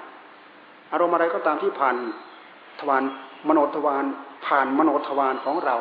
[0.93, 1.97] อารมณ์อะไรก็ตามที่ผ่าน
[2.80, 3.03] ทวาร
[3.49, 4.05] มโนทวาร
[4.47, 5.76] ผ่านมโนทวารของเรา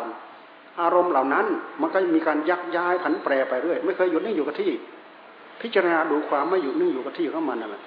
[0.82, 1.46] อารมณ์เหล่านั้น
[1.82, 4.72] มันก็มีการยักย้ายผันแปรไปเรื่อยไม่เคยหยุดนิ่งอยู่กับที่
[5.62, 7.84] พิจารณาดูความไม่หยุดนิ่งอยู่กับที่ของมันนั่นแหละ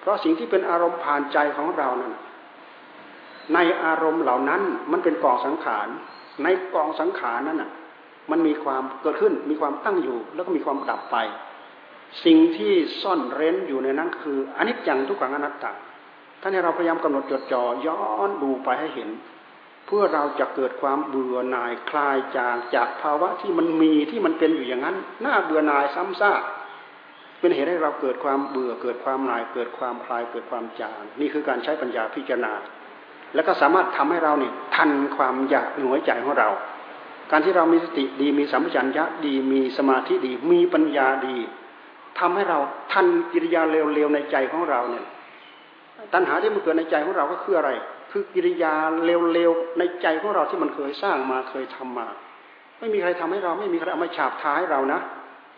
[0.00, 2.12] เพราะสิ่งที่เป็นอารมณ์ผ่านใจของเรานั้น
[3.54, 4.62] ในอารมณ์เหล่านั้น
[4.92, 5.88] มันเป็นกองสังขาร
[6.42, 7.70] ในกองสังขารนั้นน่ะ
[8.30, 11.16] มันมีความเกิดขึ้นมีความตั้งอยู่ แล้วก็มีความดับไป
[12.24, 12.72] สิ่งที่
[13.02, 15.72] ซ่อนเร้นอยู่ในนั้นคืออนิจจังทุกขังอนัตตา
[16.40, 17.98] ท่านให้เราพยายามกำหนดจดจ่อย้อ
[18.28, 19.08] นดูไปให้เห็น
[19.86, 26.42] เพื่อเราจะเกิดความเบื่อหน่ายคลายจางจากภาวะที่มันมีที่มันเป็นอยู่อย่างนั้นน่าเบื่อหน่ายซ้ำซาก
[27.40, 32.52] เป็นเหตุให้เราเกิดความเบื่อเกิดความหน่าย เกิดความคลายเกิดความจางนี่คือการใช้ปัญญาพิจารณา
[33.34, 36.48] แล้วก็สามารถทำให้เราเนี่ยทันความอยากในหัวใจของเรา
[37.30, 41.36] การที่เรามีสติดีมีสัมปชัญญะดีมีสมาธิดี มีปัญญาดี
[42.18, 42.58] ทำให้เรา
[42.92, 45.04] ทันกิริยาเร็วๆในใจของเราเนี่ย
[46.12, 47.70] ตัณหาที่มันเกิดในใจของเราก็คืออะไร
[48.16, 52.06] คือกิริยาเร็วๆในใจของเราที่มันเคยสร้างมาเคยทำมา
[52.78, 55.00] ไม่มีใครทำให้เราไม่มีใครเอามาฉาบท้ายเรานะ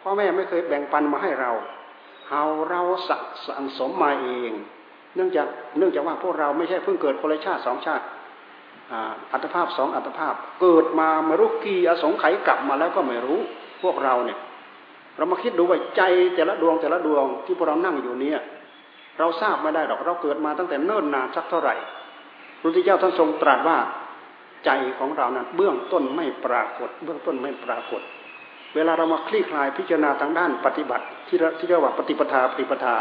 [0.01, 1.51] พ่อแม่ไม่เคยแบ่งปันมาให้เรา
[2.31, 4.53] เอาเราสักสังสมมาเอง
[5.15, 5.47] เนื่องจาก
[5.79, 8.05] เนื่องจากว่าพวกเราไม่ใช่เพิ่งเกิดคนละชาติสองชาติ
[9.33, 13.41] อัตภาพสองอัตภาพ เกิดมาไม่รู้กี่อสงไขยกลับมาแล้วก็ไม่รู้
[13.83, 14.39] พวกเราเนี่ย
[15.17, 16.03] เรามาคิดดูว่าใจ
[16.35, 18.41] แต่ละดวงแต่ละดวงที่พวกเรานั่งอยู่เนี่ย
[19.19, 21.75] เราทราบไม่ได้หรอกเราเกิดมาตั้งแต่เนิ่นนานสักเท่าไหร่
[22.61, 23.79] พระพุทธเจ้าท่านทรงตรัสว่า
[24.65, 28.03] ใจของเรานั้นเบื้องต้นไม่ปรากฏ เบื้องต้นไม่ปรากฏ
[28.75, 32.97] เวลาเรามาคลี่คลายพิจารณาทางด้านปฏิบัติ ที่ที่เรียกว่าปฏิปทาปฏิปทา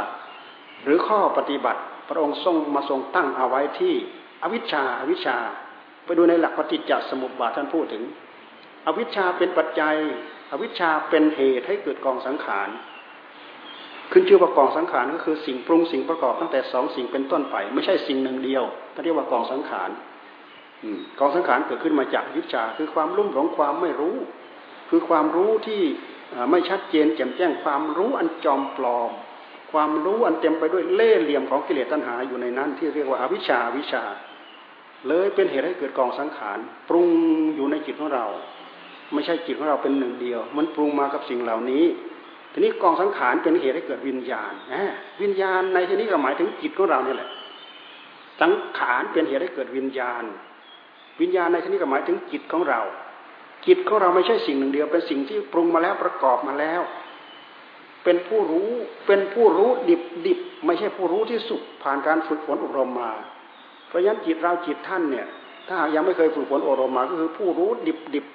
[0.83, 3.93] หรือข้อปฏิบัติ พระองค์ทรงมาทรงตั้งเอาไว้ที่
[4.43, 5.37] อวิชชาอวิชชา
[6.05, 8.03] ไปดูในหลักปฏิจจสมุปบาทท่านพูดถึง
[8.87, 9.95] อวิชชาเป็นปัจจัย
[10.51, 12.69] อวิชชาเป็นเหตุให้เกิดกองสังขาร
[14.11, 19.89] ขึ้นชื่อว่ากองสังขารก็คือสิ่งปรุงสิ่งประกอบตั้งแต่สองสิ่งเป็นต้นไป ไม่ใช่สิ่งหนึ่งเดียวท่เรียกว่ากองสังขาร
[21.19, 24.17] กองสังขารเกิดขึ้นมาจากวิชาคือความลุ่มหลงความไม่รู้
[24.89, 25.81] คือความรู้ที่
[26.51, 29.11] ไม่ชัดเจนแจ่มแจ้งความรู้อันจอมปลอม
[29.71, 34.03] ความรู้อันเต็มไปด้วยเล่ห์เหลี่ยมของกิเลสตัณหาอยู่ในนั้น ที่เรียกว่าอวิชชาวิชา
[35.07, 36.57] เลยเป็นเหตุให้เกิดกองสังขาร
[36.89, 37.07] ปรุง
[37.55, 38.25] อยู่ในจิตของเรา
[39.13, 41.83] ไม่ใช่จิตของเราเป็นหนึ่งเดียว มันปรุงมากับสิ่งเหล่านี้
[42.57, 44.53] ทีนี้กองสังขารเป็นเหตุให้เกิดวิญญาณ
[45.21, 47.29] วิญญาณในที่นี้ก็หมายถึงจิตของเราเนี่ยแหละ
[48.41, 50.23] สังขารเป็นเหตุให้เกิดวิญญาณ
[51.21, 52.81] วิญญาณในที่นี้ก็หมายถึงจิตของเรา
[53.67, 56.81] จิตของเราไม่ใช่สิ่งหนึ่งเดียว เป็นสิ่งที่ปรุงมาแล้วประกอบมาแล้ว
[58.03, 58.69] เป็นผู้รู้
[59.07, 63.11] เป็นผู้รู้ดิบดิบไม่ใช่ผู้รู้ที่สุขผ่านการฝึกฝนอบรมมา
[63.87, 65.27] เพราะฉะนั้นจิตเราจิตท่านเนี่ย
[65.69, 68.25] ถ้ายังไม่เคยฝึกฝนอบรมมาก็คือผู้รู้ดิบดิบ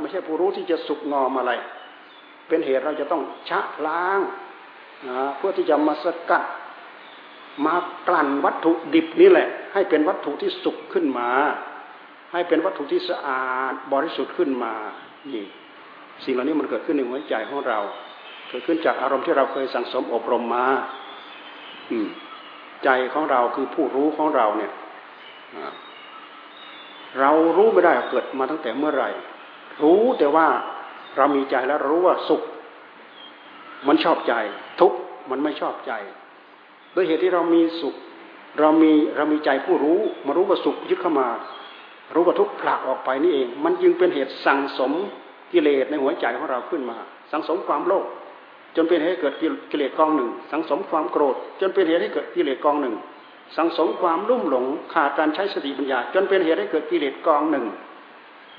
[0.00, 1.52] ไม่ใช่ผู้รู้ที่จะสุกงอมอะไร
[2.52, 4.20] เป็นเหตุเราจะต้องชะล้าง
[5.08, 6.44] นะเพื่อที่จะมาสกัด
[7.66, 7.74] มา
[8.08, 11.28] กลั่นวัตถุดิบนี่แหละ ให้เป็นวัตถุที่สุกขึ้นมา
[12.32, 14.74] ให้เป็นวัตถุที่สะอาดบริสุทธิ์ขึ้นมา
[15.32, 15.44] นี่
[16.24, 17.78] สิ่งเหล่านี้มันเกิดขึ้นในหัวใจของเรา
[18.48, 20.66] เกิดขึ้นจากอารมณ์ที่เราเคยสั่งสมอบรมมา
[21.90, 22.08] อืม
[22.84, 24.72] ใจของเราคือผู้รู้ของเราเนี่ย
[27.20, 29.10] เรารู้ไม่ได้เกิดมาตั้งแต่เมื่อไหร่
[29.82, 30.46] รู้แต่ว่า
[31.16, 32.42] เรามีใจแล้วรู้ว่าสุข
[33.88, 34.34] มันชอบใจ
[34.80, 34.98] ทุกข์
[35.30, 35.92] มันไม่ชอบใจ
[36.94, 37.94] ด้วยเหตุที่เรามีสุข
[38.60, 41.28] เรามีเรามีใจผู้รู้ มารู้ว่าสุขยึดเข้ามา
[42.14, 44.92] รู้ว่าทุกข์ผลักออกไปนี่เอง มันจึงเป็นเหตุสั่งสม
[45.52, 46.96] กิเลสในหัวใจของเราขึ้นมา
[47.32, 48.04] สังสมความโลภ
[48.76, 49.34] จนเป็นเหตุให้เกิด
[49.70, 52.94] กิเลสกองหนึ่ง สังสมความโกรธ จนเป็นเหตุให้เกิดกิเลสกองหนึ่ง
[53.56, 57.66] สังสมความลุ่มหลงขาดการใช้สติปัญญา จนเป็นเหตุให้เกิดกิเลสกองหนึ่ง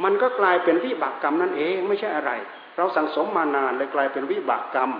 [0.03, 2.31] มันก็กลายเป็นวิบากกรรมนั่นเองไม่ใช่อะไร
[2.77, 4.91] เราสังสมมานานเลยกลายเป็นวิบากกรรม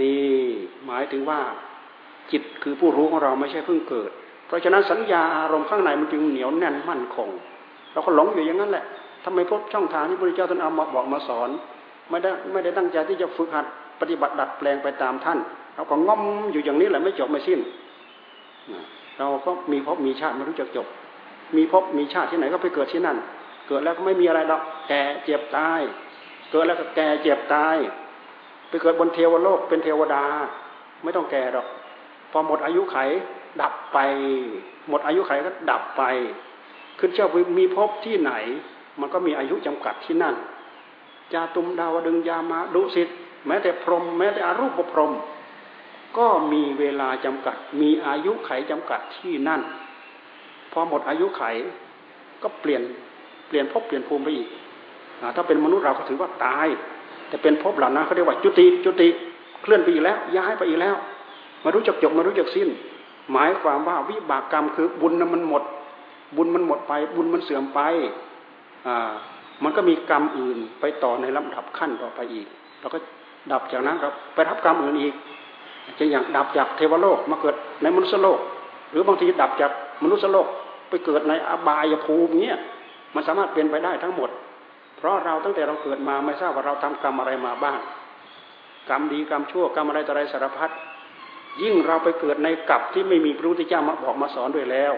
[0.00, 0.28] นี่
[0.86, 1.40] หมายถึงว่า
[2.30, 4.10] จิตคือผู้รู้ของเราไม่ใช่เพิ่งเกิด
[4.46, 7.28] เพราะฉะนั้นสัญญาอารมณ์ข้างในมันจึงเหนียวแน่นมั่นคง
[7.92, 8.84] เราก็หลงอยู่อย่างนั้นแหละ
[9.24, 11.50] ทำไมพบช่องทางที่พระเจ้าท่านเอามาบอกมาสอน
[12.10, 13.66] ไม่ได้ไม่ได้ตั้งใจที่จะฝึกหัด
[14.00, 15.38] ปฏิบัติดัดแปลงไปตามท่าน
[15.74, 16.22] เราก็งอม
[16.52, 17.60] อยู่อย่างนี้แหละไม่จบไม่สิ้น
[19.18, 20.86] เราก็มีพบมีชาติไม่รู้จักจบ
[21.56, 23.16] มีพบมีชาติที่ไหนก็ไปเกิดที่นั่น
[23.68, 25.80] เกิดแล้วก็ไม่มีอะไรหรอกแก่เจ็บตาย
[26.50, 27.76] เกิดแล้วก็แก่เจ็บตาย
[28.68, 30.24] ไปเกิดบนเทวโลกเป็นเทวดา
[31.02, 31.66] ไม่ต้องแก่หรอก
[32.30, 32.96] พอหมดอายุไข
[33.62, 33.98] ดับไป
[34.88, 36.02] หมดอายุไขก็ดับไป
[36.98, 38.32] ขึ้นเชื่อมีพบที่ไหน
[39.00, 40.34] มันก็มีอายุจำกัดที่นั่น
[41.32, 43.08] จาตุมดาวดึงยามาดุสิต
[43.46, 45.12] แม้แต่พรหมแม้แต่อรูปพรหม
[46.18, 49.60] ก็มีเวลาจำกัด มีอายุไขจำกัดที่นั่น
[50.72, 51.42] พอหมดอายุไข
[52.42, 52.82] ก็เปลี่ยน
[53.48, 54.48] เปลี่ยนภพเปลี่ยนภูมิไปอีก
[55.36, 56.66] ถ้าเป็นมนุษย์เราก็ถือว่าตาย
[57.28, 59.08] แต่เป็นภพเหล่านั้นเขาเรียกว่าจุติจุติ
[59.62, 60.96] เคลื่อนไปอีกแล้ว ย้ายไปอีกแล้ว
[61.64, 62.68] มารู้จักจบมารู้จักสิ้น
[63.32, 65.62] หมายความว่าวิบากกรรมคือบุญนั้นมันหมด
[66.36, 67.80] บุญมันหมดไป บุญมันเสื่อมไป
[68.86, 69.10] อ่า
[69.64, 72.46] มันก็มีกรรมอื่นไปต่อในลำดับขั้นต่อไปอีก
[72.80, 72.98] เราก็
[73.52, 75.14] ดับจากนั้นครับไปรับกรรมอื่นอีก
[75.98, 78.40] จะอย่างดับจากเทวโลกมาเกิดในมนุษยโลก
[78.90, 79.72] หรือบางทีดับจาก
[80.02, 80.46] มนุษยโลก
[80.88, 82.58] ไปเกิดในอบายภูมิเนี้ย
[83.14, 84.30] มันสามารถเป็นไปได้ทั้งหมด
[84.96, 87.78] เพราะเราตั้งแต่เราเกิดมาไม่ทราบว่าเราทำกรรมอะไรมาบ้าง
[88.90, 90.70] กรรมดีกรรมชั่วกรรมอะไรต่ออะไรสารพัด
[91.62, 94.92] ยิ่งเราไปเกิดในกับที่ไม่มีพระพุทธเจ้ามาบอกมาสอนด้วยแล้ว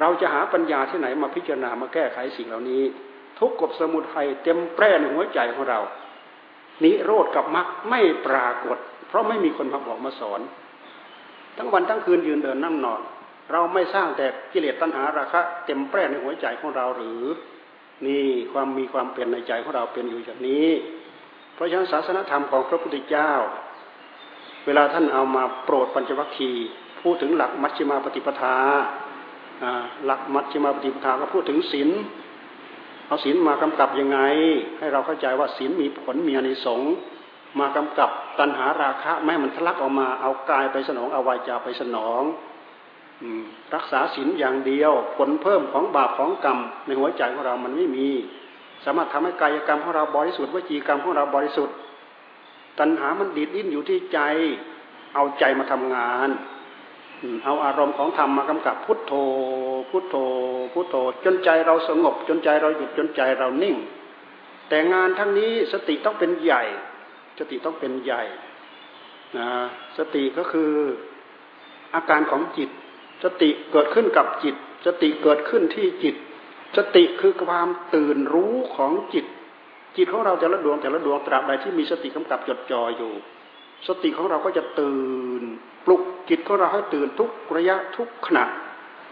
[0.00, 2.82] เราจะหาปัญญาที่ไหนมาพิจารณามาแก้ไขสิ่งเหล่านี้
[3.38, 5.80] ทุกกฎสมุทัยเต็มแปร่ในหัวใจของเรา
[6.84, 8.78] นิโรธกับมรรคไม่ปรากฏ
[9.08, 10.40] เพราะไม่มีคนมาบอกมาสอน
[11.56, 13.00] ทั้งวันทั้งคืนยืนเดินนั่งนอน
[13.52, 17.22] เราไม่สร้างแต่กิเลสตัณหาราคะเต็มแปร่ในหัวใจของเราหรือ
[18.06, 20.68] นี่ความมีความเปลี่ยนในใจของเราเป็นอยู่อย่างนี้
[21.54, 23.32] เพราะฉะนั้นศาสนธรรมของพระพุทธเจ้า
[24.66, 26.66] เวลาท่านเอามาโปรดปัญจวัคคีย์
[27.02, 28.56] พูดถึงหลักมัชฌิมาปฏิปทา
[30.04, 31.90] หลักมัชฌิมาปฏิปทาก็พูดถึงศีล
[33.06, 34.18] เอาศีลมากำกับยังไง
[34.78, 36.92] ให้เราเข้าใจว่าศีลมีผลมีอนิสงส์
[37.58, 42.22] มากำกับตัณหาราคะแม้มันทะลักออกมาเอากายไปสนองเอาวาจาไปสนอง
[43.74, 48.08] รักษาศีลอย่างเดียว ผลเพิ่มของบาปของกรรม ในหัวใจของเรามันไม่มี
[48.84, 51.76] สามารถทำให้กายกรรมของเราบริสุทธิ์วจีกรรมของเราบริสุทธิ์
[52.78, 54.20] ตัณหามันดีดดิ้นอยู่ที่ใจ
[55.14, 56.30] เอาใจมาทำงาน
[57.44, 59.12] เอาอารมณ์ของธรรมมากำกับพุทโธ
[59.90, 60.16] พุทโธ
[60.72, 63.76] พุทโธ จนใจเราสงบ จนใจเราหยุดจนใจเรานิ่ง
[64.68, 66.62] แต่งานทั้งนี้สติต้องเป็นใหญ่
[67.38, 68.22] สติต้องเป็นใหญ่
[69.38, 69.48] นะ
[69.98, 70.70] สติก็คือ
[71.94, 72.70] อาการของจิต
[73.24, 74.54] สติเกิดขึ้นกับจิต
[74.86, 76.14] สติเกิดขึ้นที่จิต
[76.76, 79.26] สติคือความตื่นรู้ของจิต
[79.96, 83.12] จิตของเราแต่ละดวงแต่ละดวงตราบใดที่มีสติกำกับจดจ่ออยู่
[83.88, 85.02] สติของเราก็จะตื่
[85.40, 85.42] น
[85.84, 88.44] ปลุกจิตของเราให้ตื่นทุกระยะทุกขณะ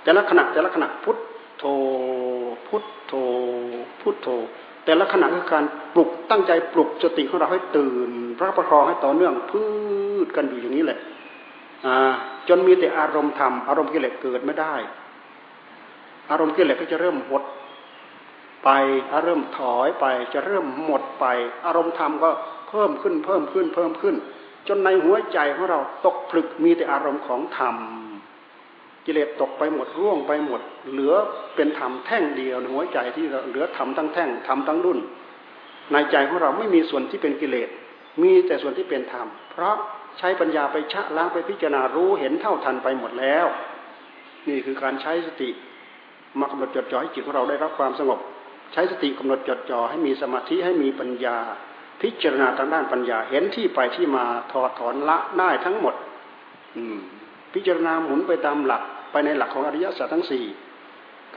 [0.04, 1.18] แต่ละขณะแต่ละขณะพุท
[1.58, 1.64] โธ
[2.66, 3.12] พุทโธ
[4.00, 4.28] พุทโธ
[4.84, 9.62] แต่ละขณะคือการปลุกตั้งใจปลุกสติของเราให้ตื่นพระประคองให้ต่อเนื่องพื
[10.26, 10.98] ชกันอยู่อย่างนี้แหละ
[12.48, 14.74] จนมีแต่อารมณ์ธรรมอารมณ์กิเลสเกิดไม่ได้
[16.30, 17.42] อารมณ์กิเลสก็จะเริ่มหด
[18.64, 18.70] ไป
[19.14, 21.26] อารมณ์ถอยไปจะเริ่มหมดไป
[21.66, 22.30] อารมณ์ธรรมก็
[22.68, 24.16] เพิ่มขึ้นเพิ่มขึ้นเพิ่มขึ้น
[24.68, 27.76] จนในหัวใจของเราตกผลึกมีแต่อารมณ์ของธรรม
[29.06, 30.60] กิเลสตกไปหมดร่วงไปหมด
[30.90, 31.14] เหลือ
[31.54, 34.98] เป็นธรรมแท่งเดียวในหัวใจที่เหลือธรรมทั้งแท่งธรรมทั้งรุ่น
[35.92, 37.68] ในใจของเราไม่มีส่วนที่เป็นกิเลส
[38.22, 39.76] มีแต่ส่วนที่เป็นธรรมเพราะ
[40.18, 43.46] ใช้ปัญญาไปชะล้างไปพิจารณารู้เห็นเท่าทันไปหมดแล้ว
[44.48, 45.50] นี่คือการใช้สติ
[46.38, 48.18] มากำหนดจดจ่อให้จิตของเราได้รับความสงบ
[48.72, 51.36] ใช้สติกำหนดจดจ่อให้มีสมาธิให้มีปัญญา
[52.02, 55.94] พิจารณาทางด้านปัญญาเห็นที่ไปที่มาถอดถอนละได้ทั้งหมด
[56.76, 56.98] อืม
[57.54, 58.82] พิจารณาหมุนไปตามหลัก
[59.12, 60.44] ไปในหลักของอริยสัจทั้งสี่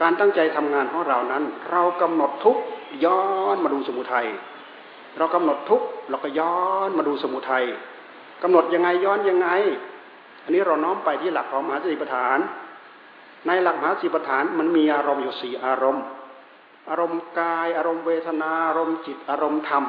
[0.00, 2.58] การตั้งใจทำงานของเรานั้น เรากำหนดทุก
[3.04, 3.24] ย้อ
[3.54, 4.26] นมาดูสมุทัย
[5.18, 7.64] เรากำหนดทุกเราก็ย้อนมาดูสมุทัย
[8.42, 9.48] กำหนดยังไงย้อนยังไง
[10.42, 12.38] อันนี้เราน้อมไปที่หลักของมหาสติปัฏฐาน
[13.46, 16.04] ในหลักมหาสติปัฏฐานมันมีอารมณ์อยู่สี่อารมณ์
[16.88, 19.84] อารมณ์กาย อารมณ์เวทนา อารมณ์จิต อารมณ์ธรรม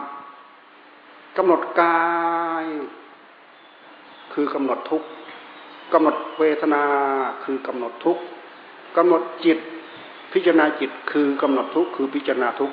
[1.38, 2.02] กำหนดกา
[2.64, 2.66] ย
[4.34, 5.04] คือกำหนดทุก
[5.94, 6.84] กำหนดเวทนา
[7.44, 8.18] คือกำหนดทุก
[8.98, 9.60] กำหนดจิต
[10.34, 12.72] พิจารณาจิตคือกำหนดทุกคือพิจารณาทุก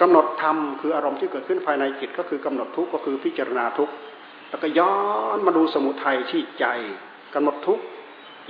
[0.00, 3.90] กำหนดธรรมคืออารมณ์ที่เกิดขึ้นภายในจิตก็คือกำหนดทุกก็คือพิจารณาทุก
[4.52, 4.96] แล้วก็ย้อ
[5.36, 6.66] นมาดูสมุทัยที่ใจ
[7.34, 7.80] กำหนดทุก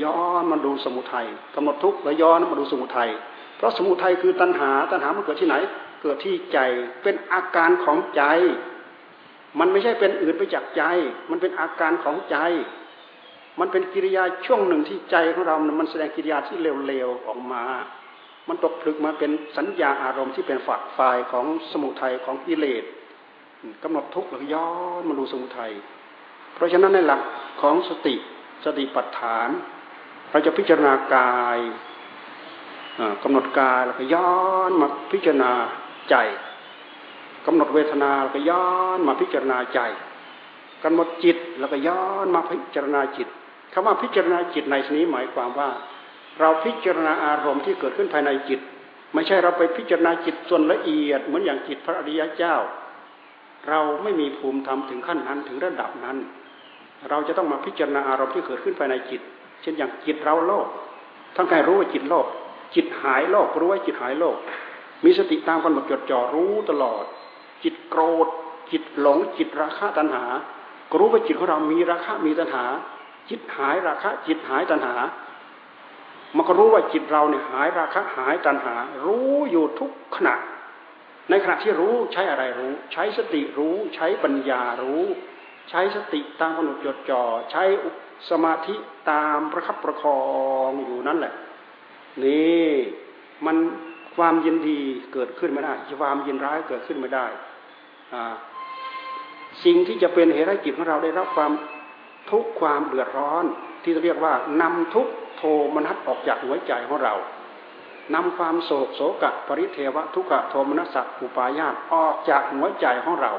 [0.04, 3.10] ย้อนมาดูสมุทัยกำหนดทุกแล้วย้อนมาดูสมุทัย
[3.56, 5.56] เพราะสมุทัยคือตัณหา ตัณหามันเกิดที่ไหน
[6.02, 6.58] เกิดที่ใจ
[7.02, 8.22] เป็นอาการของใจ
[9.58, 10.82] มันไม่ใช่เป็นอื่นไปจากใจ
[11.30, 12.36] มันเป็นอาการของใจ
[13.60, 17.64] มันเป็นกิริยาช่วงหนึ่งที่ใจของเรา มันแสดงกิริยาที่เร็วๆออกมา
[18.48, 22.84] มันตกผลึกมาเป็นสัญญาอารมณ์ที่เป็นฝักฝ่ายของสมุทัยของกิเลส
[23.82, 25.72] กำหนดทุกข์หรือย้อนมาดูสมุทัย
[26.54, 27.22] เพราะฉะนั้นในหลัก
[27.60, 28.14] ของสติ
[28.64, 29.48] สติปัฏฐาน
[30.30, 31.58] เราจะพิจารณากาย
[33.22, 34.34] กำหนดกายแล้วก็ย้อ
[34.68, 35.52] นมาพิจารณา
[36.10, 36.16] ใจ
[37.46, 39.80] กำหนดเวทนาแล้วก็ย้อนมาพิจารณาใจ
[40.84, 43.28] กำหนดจิตแล้วก็ย้อนมาพิจารณาจิต
[43.72, 45.70] คำว่าพิจารณาจิตในที่นี้หมายความว่า
[46.40, 48.60] เราพิจารณาอารมณ์ที่เกิดขึ้นภายในจิต
[49.14, 52.56] ไม่ใช่เราไปพิจารณาจิตส่วนละเอียดเหมือนอย่างจิตพระอริยเจ้า
[53.68, 56.16] เราไม่มีภูมิธรรมถึงขั้นนั้นถึงระดับนั้น
[57.10, 59.20] เราจะต้องมาพิจารณาอารมณ์ที่เกิดขึ้นภายในจิต
[59.62, 60.66] เช่นอย่างจิตเราโลก
[61.36, 62.26] ทั้งกายรู้ว่าจิตโลก
[62.74, 64.36] จิตหายโลกรู้ว่าจิตหายโลก
[65.04, 67.04] มีสติตามกำหนดจดจ่อรู้ตลอด
[67.64, 68.28] จิตโกรธ
[68.72, 70.24] จิตหลง จิตราคะตัณหา
[70.92, 72.64] กรู้ว่าจิตของเรามีราคะมีตัณหา
[73.30, 74.94] จิตหายราคะ จิตหายตัณหา
[76.36, 80.34] มันก็รู้ว่าจิตเราเนี่ยหายราคะหายตัณหา รู้อยู่ทุกขณะ
[81.30, 85.02] ในขณะที่รู้ใช้อะไรรู้ ใช้สติรู้ ใช้ปัญญารู้
[85.70, 87.62] ใช้สติตามกำหนดจดจ่อใช้
[88.30, 88.74] สมาธิ
[89.10, 90.20] ตามประคับประคอ
[90.68, 91.34] งอยู่นั่นแหละ
[92.24, 92.70] นี่
[93.46, 93.56] มัน
[94.16, 94.80] ความยินดี
[95.12, 97.26] เกิดขึ้นไม่ได้ความยินร้ายเกิดขึ้นไม่ได้
[99.64, 101.52] สิ่งที่จะเป็นเหตุให้จิตของเราได้รับความ
[102.30, 103.44] ทุกข์ความเดือดร้อน
[103.82, 105.42] ที่เรียกว่านำทุกโท
[105.74, 107.14] มนัสออกจากหัวใจของเรา
[108.14, 113.32] นำความโศกโศกะปริเทวะทุกขโทมนัสสะอุปายาตออกจากหัวใจของเรา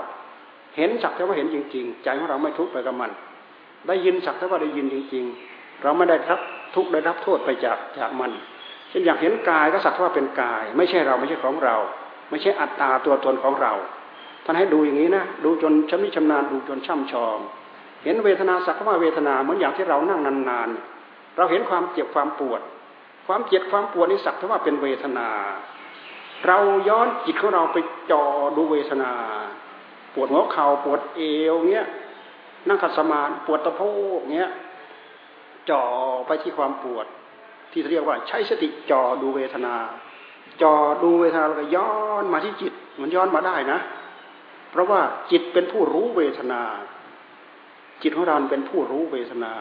[0.76, 3.12] เห็นสักแต่ว่าเห็นจริง ๆ ใจของเราไม่ทุกข์ไปกับมัน
[3.88, 6.40] ได้ยินสักแต่ว่าได้ยินจริง ๆ เราไม่ได้รับ
[6.76, 8.32] ทุกข์ได้รับโทษไปจากจากมัน
[8.90, 11.76] เช่นอย่ากเห็นกายก็สักแต่ว่าเป็นกาย ไม่ใช่เราไม่ใช่ของเรา
[12.30, 13.74] ไม่ใช่อัตตาตัวตนของเรา
[14.46, 17.38] ท่านให้ดูอย่างนี้นะดูจนชำนิชำนาญดูจนช่ำชอง
[18.04, 22.62] เห็นเวทนาสักว่าเวทนาเหมือนอย่างที่เรานั่งนานๆเราเห็นความเจ็บความปวด
[23.28, 25.28] ความเจ็บความปวดนี่สักแต่ว่าเป็นเวทนา
[26.48, 26.58] เรา
[26.90, 27.78] ย้อนจิตของเราไป
[28.12, 28.24] จ่อ
[28.58, 29.12] ดูเวทนา
[30.14, 31.22] ปวดหัวเข่าปวดเอ
[31.52, 31.88] วเงี้ย
[32.68, 33.82] นั่งขัดสมาธิปวดตะโพ
[34.18, 34.52] กเงี้ย
[35.70, 35.84] จ่อ
[36.28, 37.06] ไปที่ความปวด
[37.72, 39.76] ที่เรียกว่าใช้สติจ่อดูเวทนา
[40.62, 43.80] จ่อดูเวทนาแล้วก็ย้อนมาที่จิต มันย้อนมาได้นะ
[44.72, 45.02] เพราะว่า
[45.32, 46.62] จิตเป็นผู้รู้เวทนา
[48.04, 49.52] จิตของเราเป็นผู้รู้เวทนา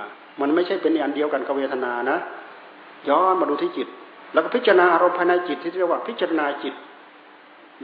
[0.41, 2.19] มันไม่ใช่เป็นอันเดียวกันกับเวทนานะ
[3.09, 3.89] ย้อนมาดูที่จิต
[4.33, 6.75] แล้วก็พิจารณาอารมณ์ภายในจิตที่เรียกว่าพิจารณาจิต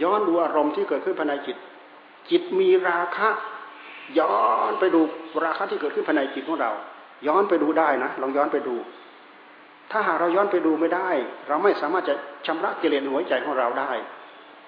[0.02, 1.56] ย้อนดูอารมณ์ที่เกิดขึ้นภายในจิต
[2.30, 3.28] จิตมีราคะ
[4.18, 4.36] ย้อ
[4.70, 5.00] นไปดู
[5.44, 6.72] ราคะที่เกิดขึ้นภายในจิตของเรา
[7.26, 8.74] ย้อนไปดูได้นะลองย้อนไปดู
[9.90, 11.08] ถ้าหากเราย้อนไปดูไม่ได้
[11.48, 12.14] เราไม่สามารถจะ
[12.46, 13.90] ชำระกิเลสหัวใจของเราได้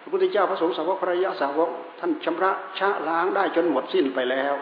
[0.00, 1.68] พระพุทธเจ้าพระสงฆ์สาวกพระยาสาวก
[2.00, 4.54] ท่านชำระชะล้างได้จนหมดสิ้นไปแล้ว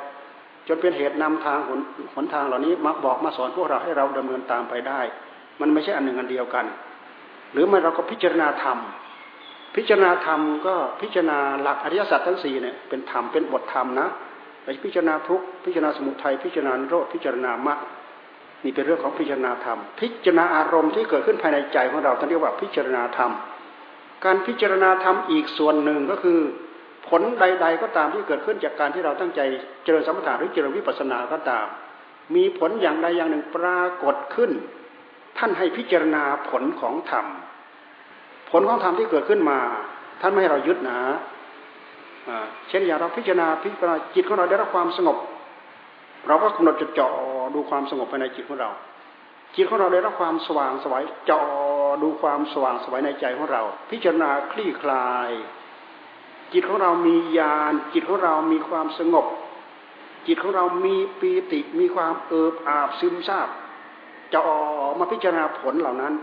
[0.68, 1.80] จนเป็นเหตุนำทางหน
[2.14, 5.00] หนทางเหล่านี้มาบอกมาสอนพวกเราให้เราดำเนินตามไปได้
[5.60, 6.66] มันไม่ใช่อันหนึ่งอันเดียวกัน
[7.52, 8.78] หรือไม่เราก็พิจารณาธรรม
[9.76, 14.08] พิจารณาธรรมก็พิจารณาหลักอริยสัจทั้งสี่เนี่ยเป็นธรรมเป็นบทธรรมนะ
[14.64, 17.78] ไปพิจารณาทุกพิจารณาสมุทัยพิจารณาโรธพิจารณามรรค
[18.64, 23.32] นี่เป็นเรื่องของพิจารณาธรรม พิจารณาอารมณ์ที่เกิดขึ้นภายในใจของเราท่านเรียกว่าพิจารณาธรรม
[24.24, 26.38] การพิจารณาธรรมอีกส่วนหนึ่งก็คือ
[27.08, 29.40] ผลใด ๆ ก็ตามที่เกิดขึ้นจากการที่เราตั้งใจ
[29.84, 31.66] เจริญสมถะหรือเจริญวิปัสสนาก็ตาม
[32.34, 34.50] มีผลอย่างใดอย่างหนึ่งปรากฏขึ้น
[35.38, 37.26] ท่านให้พิจารณาผลของธรรม
[38.50, 39.58] ผลของธรรมที่เกิดขึ้นมา
[40.20, 41.00] ท่านไม่ให้เรายึดนะ
[42.68, 45.18] เช่นอย่างเราพิจารณาพิจารณาจิตของเราได้รับความสงบ
[46.26, 47.08] เราก็กำหนดจดจ่อ
[47.54, 48.70] ดูความสงบภายในจิตของเรา
[49.56, 51.42] จิตของเราได้รับความสว่างสวัยจ่อ
[52.02, 55.30] ดูความสว่างสวัยในใจของเรา พิจารณาคลี่คลาย
[56.52, 59.26] จิตของเรามีญาณจิตของเรามีความสงบ
[60.26, 63.48] จิตของเรามีปีติมีความเอิบอาบซึมซาบ
[64.32, 64.58] จะออ
[64.90, 66.14] กมาพิจารณาผลเหล่านั้น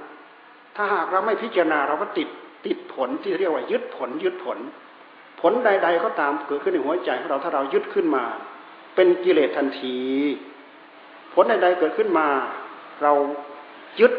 [0.76, 2.30] ถ้าหากเราไม่พิจารณาเราก็ติด
[2.66, 4.58] ติดผลที่เรียกว่ายึดผลยึดผล
[5.42, 8.24] ผลใด ๆ ก็ตามเกิดขึ้นในหัวใจของเราถ้าเรายึดขึ้นมา
[8.96, 9.98] เป็นกิเลสทันที
[11.34, 12.28] ผลใด ๆ เกิดขึ้นมา
[13.04, 13.14] เรา
[14.00, 14.14] ยึด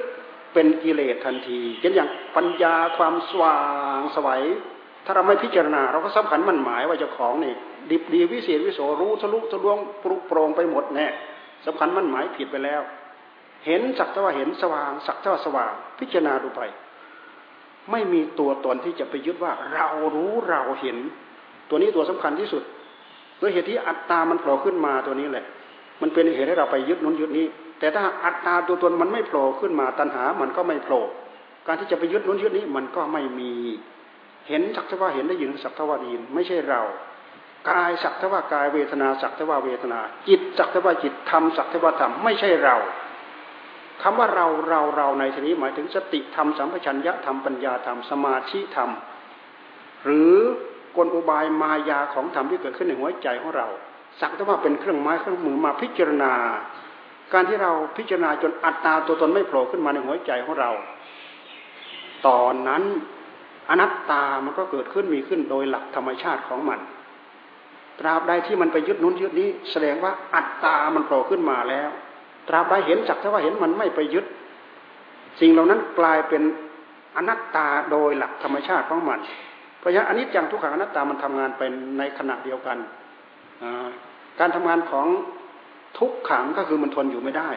[0.52, 3.58] เป็นกิเลสทันทีเช่นอย่างปัญญาความสว่า
[3.98, 4.42] งสวัย
[5.04, 7.54] ถ้าเราไม่พิจารณา เราก็สำคัญมั่นหมายว่าเจ้าของนี่
[7.90, 11.06] ดิบดีวิเศษวิโสรู้ทะลุทะลวงปรุโปรงไปหมดแน่
[11.66, 12.82] สำคัญมั่นหมายผิดไปแล้ว
[13.66, 16.62] เห็นสักแต่ว่าเห็นสว่าง สักแต่ว่าสว่าง พิจารณาดูไป
[17.90, 20.96] ไม่มีตัวตนที่จะไปยึดว่า เรารู้เราเห็น
[21.68, 22.62] ตัวนี้ตัวสำคัญที่สุด
[23.40, 25.44] ด้วยเหตุที่อัตตามันโผล่ขึ้นมาตัวนี้แหละ
[26.02, 27.46] มันเป็นเหตุให้เราไปยึดนู้นยึดนี้
[27.78, 31.02] แต่ถ้าอัตตาตัวตนมันไม่โผล่ขึ้นมาตัณหา มันก็ไม่โผล่
[31.66, 33.52] การที่จะไปยึดนู้นยึดนี้มันก็ไม่มี
[34.48, 36.80] เห็นสักทว่าเห็นได้ยินสักทว่าได้ยิน ไม่ใช่เรา
[37.70, 42.76] กายสักทว่ากายเวทนาสักทว่าเวทนา จิตสักทว่าจิตธรรมสักทว่าธรรมไม่ใช่เรา
[44.02, 48.90] คำว่าเราเราเราในที่นี้หมายถึงสติธรรมสัมปชัญญะธรรมปัญญาธรรมสมาธิธรรม
[50.04, 50.34] หรือ
[50.96, 53.68] กลอุบายมายาของธรรมที่เกิดขึ้นในหัวใจของเรา
[54.20, 56.32] สักทว่าเป็นเครื่องไม้เครื่องมือมาพิจารณา
[57.32, 60.70] การที่เราพิจารณาจนอัตตาตัวตนไม่โผล่ขึ้นมาในหัวใจของเรา
[62.26, 62.82] ตอนนั้น
[63.70, 66.80] อนัตตามันก็เกิดขึ้นมีขึ้นโดยหลักธรรมชาติของมัน
[68.00, 71.90] ตราบใดที่มันไปยึดนู้นยึดนี้ แสดงว่าอัตตามันโผล่ขึ้นมาแล้ว
[72.48, 74.24] ตราบใดเห็นจักถ้าว่าเห็นมันไม่ไปยึด
[75.40, 76.42] สิ่งเหล่านั้นกลายเป็น
[77.16, 79.20] อนัตตาโดยหลักธรรมชาติของมัน
[79.78, 82.78] เพราะฉะนั้นอนิจจังทุกขังอนัตตามันทำงานเป็นในขณะเดียวกัน
[84.40, 85.06] การทำงานของ
[85.98, 87.50] ทุกขังก็คือมันทนอยู่ไม่ได้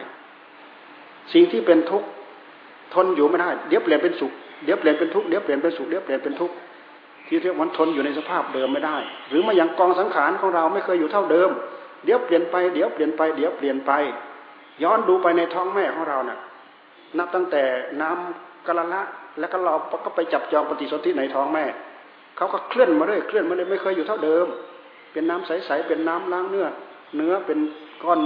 [1.32, 2.02] สิ่งที่เป็นทุก
[2.94, 4.32] ทนอยู่ไม่ได้ เดี๋ยวเปลี่ยนเป็นสุข
[4.64, 6.54] เดี๋ยวเปลี่ยนเป็นทุกข์เดี๋ยวเปลี่ยนเป็นสุข เดี๋ยวเปลี่ยนเป็นทุกข์
[7.26, 8.96] ที่เรียกมันทนอยู่ในสภาพเดิมไม่ได้
[9.28, 11.50] หรือมาอย่างกองสังขารของเราไม่เคยอยู่เท่าเดิม
[12.04, 13.92] เดี๋ยวเปลี่ยนไป เดี๋ยวเปลี่ยนไป เดี๋ยวเปลี่ยนไป
[14.82, 16.38] ย้อนดูไปในท้องแม่ของเราเนะ่ย
[17.18, 17.62] นับตั้งแต่
[18.02, 19.02] น้ำกะละละ
[19.38, 19.74] แล้วก็เรา
[20.04, 21.64] ก็ไปจับจองปฏิสนธิในท้องแม่
[22.36, 24.46] เขาก็เคลื่อนมาเรื่อยเคลื่อนมาเรื่อยไม่เคยอยู่เท่าเดิม
[25.12, 26.66] เป็นน้ำใสๆเป็นน้ำล้างเนื้อ
[27.16, 27.58] เนื้อเป็น
[28.04, 28.20] ก้อน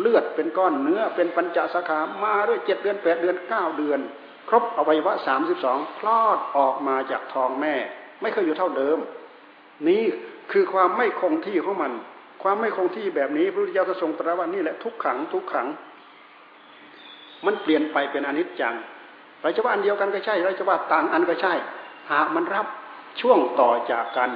[0.00, 4.00] เลือดเป็นก้อนเนื้อเป็นปัญจสาขามาด้วยเจ็ดเดือนแปดเดือนเก้าเดือน
[4.48, 7.74] ครบอวัยวะสามสิบสองคลอดออกมาจากท้องแม่
[8.20, 8.98] ไม่เคยอยู่เท่าเดิม
[9.88, 10.02] นี่
[10.52, 11.92] คือความไม่คงที่ของมัน
[12.42, 15.66] ความไม่คงที่แบบนี้พระพุทธเจ้าทรงตรัสว่านี่แหละทุกขังทุกขัง
[17.46, 18.74] มันเปลี่ยนไปเป็นอนิจจัง
[19.42, 21.54] เราจะว่าอันเดียวกันก็ใช่เราจะว่าต่างอันก็ใช่
[22.10, 22.66] หากมันรับ
[23.20, 24.30] ช่วงต่อจากกัน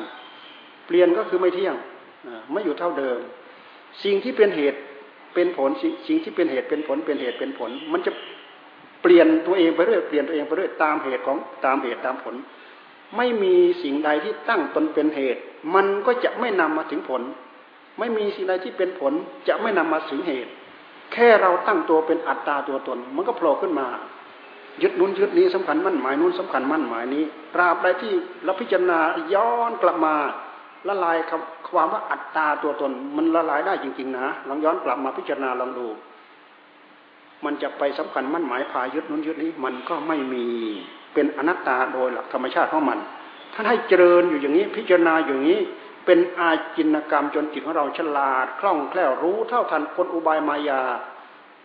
[0.87, 1.75] เปลี่ยนก็คือไม่เที่ยง
[2.53, 3.19] ไม่อยู่เท่าเดิม
[4.05, 4.79] สิ่งที่เป็นเหตุ
[5.35, 5.71] เป็นผล
[6.07, 8.13] สิ่งที่เป็นเหตุเป็นผลเป็นเหตุเป็นผล มันจะ
[9.03, 12.35] เปลี่ยนตัวเองไปเรื่อยเปลี่ยนตัวเองไปเรื่อยตามเหตุของตามเหตุตามผล
[13.17, 15.41] ไม่มีสิ่งใดที่ตั้งตนเป็นเหตุ
[15.75, 17.23] มันก็จะไม่นำมาถึงผล
[17.99, 19.12] ไม่มีสิ่งใดที่เป็นผล
[19.49, 20.53] จะไม่นำมาถึงเหตุ
[21.12, 23.86] แค่เราตั้งตัวเป็นอัตตาตัวตน มันก็โผล่ขึ้นมา
[24.82, 27.24] ยึดนู้นยึดนี้สำคัญมั่นหมายนู้นสำคัญมั่นหมายนี้
[27.55, 28.12] ตราบใดที่
[28.45, 28.99] เราพิจารณา
[29.34, 30.14] ย้อนกลับมา
[30.88, 31.16] ละลาย
[31.70, 35.86] ความว่าอัตตาตัวตน มันละลายได้จริงๆนะลองย้อนกลับมาพิจารณาลองดู
[37.45, 40.45] มันจะไปสำคัญมั่นหมายพายึดนู้นยึดนี้มันก็ไม่มี
[41.14, 42.99] เป็นอนัตตาโดยหลักธรรมชาติของมัน
[43.55, 45.59] ท่านให้เจริญอยู่อย่างนี้พิจารณาอย่างนี้
[46.07, 50.83] เป็นอาจินกรรมจนจิตของเราฉลาด คล่องแคล่วรู้เท่าทันกลอุบายมายา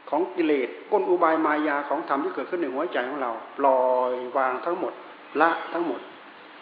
[0.10, 4.94] ของกิเลสกลอุบายมายาของธรรมที่เกิดขึ้นในหัวใจของเราปล่อยวางทั้งหมด
[5.42, 6.00] ละทั้งหมด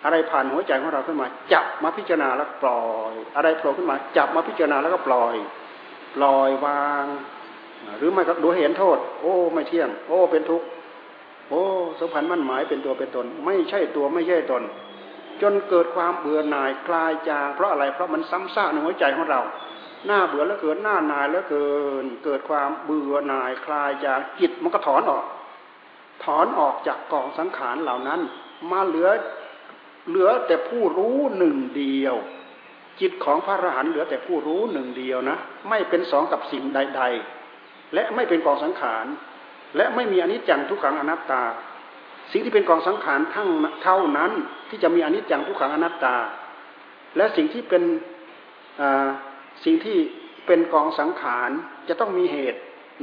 [0.03, 5.35] อะไรผ่านหัวใจของเราขึ้นมาจับมาพิจารณาแล้วปล่อย อะไรโผล่ขึ้นมาจับมาพิจารณาแล้วก็ปล่อย
[6.15, 7.05] ปล่อยวาง
[7.97, 10.67] หรือไม่ก็ดูเห็นโทษ โอ้ไม่เที่ยง โอ้เป็นทุกข์
[11.49, 11.61] โอ้
[11.99, 14.63] สัมพันธ์มั่นหมายเป็นตัวเป็นตน ไม่ใช่ตัวไม่ใช่ตน
[15.41, 19.41] จนเกิดความเบื่อหน่ายคลายจางเพราะอะไรเพราะมันซ้ำซากในหัวใจของเรา
[20.05, 21.67] หน้าเบื่อแล้วเกิดหน้านายแล้วเกิ
[22.03, 25.25] น เกิดความเบื่อหน่ายคลายจางจิตมันก็ถอนออก
[26.23, 28.21] ถอนออกจากกองสังขารเหล่านั้น
[28.71, 29.09] มาเหลือ
[30.09, 32.15] เหลือแต่ผู้รู้หนึ่งเดียว
[32.99, 35.37] จิตของพระอรหันต์เหลือแต่ผู้รู้หนึ่งเดียวนะ
[35.69, 37.03] ไม่เป็นสองกับสิ่งใด
[37.47, 39.05] ๆ และไม่เป็นกองสังขาร
[39.77, 41.43] และไม่มีอนิจจังทุกขังอนัตตา
[42.31, 43.49] สิ่งที่เป็นกองสังขารทั้ง
[43.83, 44.31] เท่านั้น
[44.69, 46.15] ที่จะมีอนิจจังทุกขังอนัตตา
[47.17, 47.83] และสิ่งที่เป็น
[49.65, 49.97] สิ่งที่
[50.47, 51.49] เป็นกองสังขาร
[51.89, 52.59] จะต้องมีเหตุ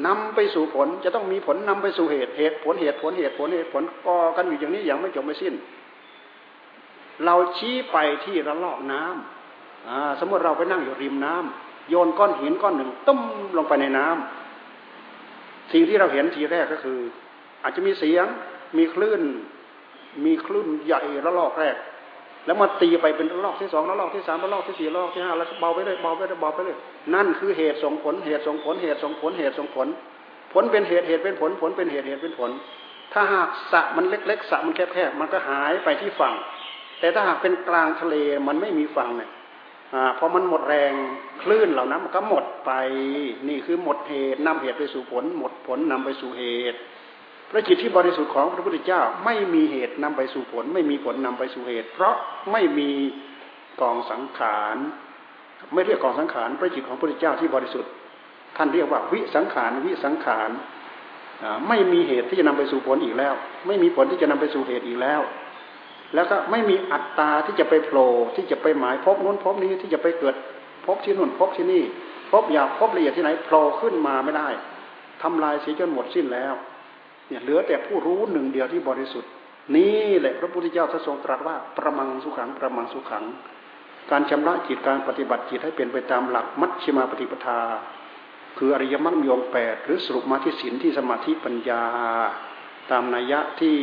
[0.06, 5.54] นำไปสู่ผลจะต้องมีผลนำไปสู่เหตุเหตุผลเหตุผลเหตุผลเหตุผลก่อกันอยู่อย่างนี้อย่างไม่จบไม่สิ้น
[7.24, 13.18] เราชี้ไปที่ระลอกน้ำสมมติเราไปนั่งอยู่ริมน้ำโยนก้อนหินก้อนหนึ่งต้ม
[13.56, 16.98] ลงไปในน้ำสิ่งที่เราเห็นทีแรกก็คือ
[17.62, 18.26] อาจจะมีเสียง
[18.76, 19.22] มีคลื่น
[20.24, 21.76] มีคลื่นใหญ่ระลอกแรก
[22.46, 26.76] แล้วมาตีไปเป็นรอบที่สองรอบที่สามรอบที่สี่รอบที่ห้าแล้วเบาไปเลยเบาไปเลยเบาไปเลย
[27.14, 29.88] นั่นคือเหตุส่งผลเหตุส่งผลเหตุส่งผลเหตุส่งผล
[30.52, 32.50] ผลเป็นเหตุเหตุเป็นผลผลเป็นเหตุเหตุเป็นผล
[33.12, 36.34] ถ้าหากสะมันเล็กๆสะมันแคบๆมันก็หายไปที่ฝั่ง
[37.00, 38.16] แต่ถ้าหากเป็นกลางทะเล
[38.48, 39.30] มันไม่มีฝั่งเนี่ย
[40.18, 40.92] พอมันหมดแรง
[41.42, 42.72] คลื่นเหล่านั้นมันก็หมดไป
[43.48, 46.78] นี่คือหมดเหตุนำเหตุไปสู่ผล หมดผลนำไปสู่เหตุ
[47.56, 52.14] พระจิตที่บริสุทธิ์ของพระพุทธเจ้าไม่มีเหตุนำไปสู่ผล ไม่มีผลนำไปสู่เหตุ เพราะ
[52.52, 52.90] ไม่มี
[53.80, 54.76] กองสังขาร
[55.72, 57.90] ไม่เรียกกองสังขารพระจิตของพระพุทธเจ้าที่บริสุทธิ์
[58.56, 60.50] ท่านเรียกว่าวิสังขารวิสังขาร
[61.68, 63.34] ไม่มีเหตุที่จะนำไปสู่ผลอีกแล้ว
[63.66, 65.20] ไม่มีผลที่จะนำไปสู่เหตุอีกแล้ว
[66.14, 70.34] แล้วก็ไม่มีอัตตาที่จะไปโผล่ที่จะไปหมายพบนู้นพบนี้ที่จะไปเกิด
[70.86, 71.82] พบที่นู่นพบที่นี่
[72.30, 74.48] พบอยากพบละเอียดที่ไหนโผล่ขึ้นมาไม่ได้
[75.22, 76.54] ทำลายเสียจนหมดสิ้นแล้ว
[77.28, 79.30] เนี่ยเหลือแต่ผู้รู้หนึ่งเดียวที่บริสุทธิ์
[79.76, 83.24] นี่แหละพระพุทธเจ้าทรงตรัสว่าประมังสุขังประมังสุขัง
[84.10, 87.60] การชำระจิตการปฏิบัติจิตให้เป็นไปตามหลักมัชฌิมาปฏิปทา
[88.58, 91.82] คืออริยมรรคมีองแปดหรือสรุปมาที่ศีลที่สมาธิปัญญา
[92.90, 93.76] ตามนัยยะที่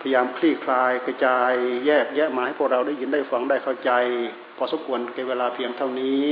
[0.00, 1.52] พยายามคลี่คลายกระจาย
[1.86, 3.90] แยกแยะมาให้พวกเราได้ยินได้ฟังได้เข้าใจ
[4.56, 6.28] พอสมควรในเวลาเพียงเท่านี้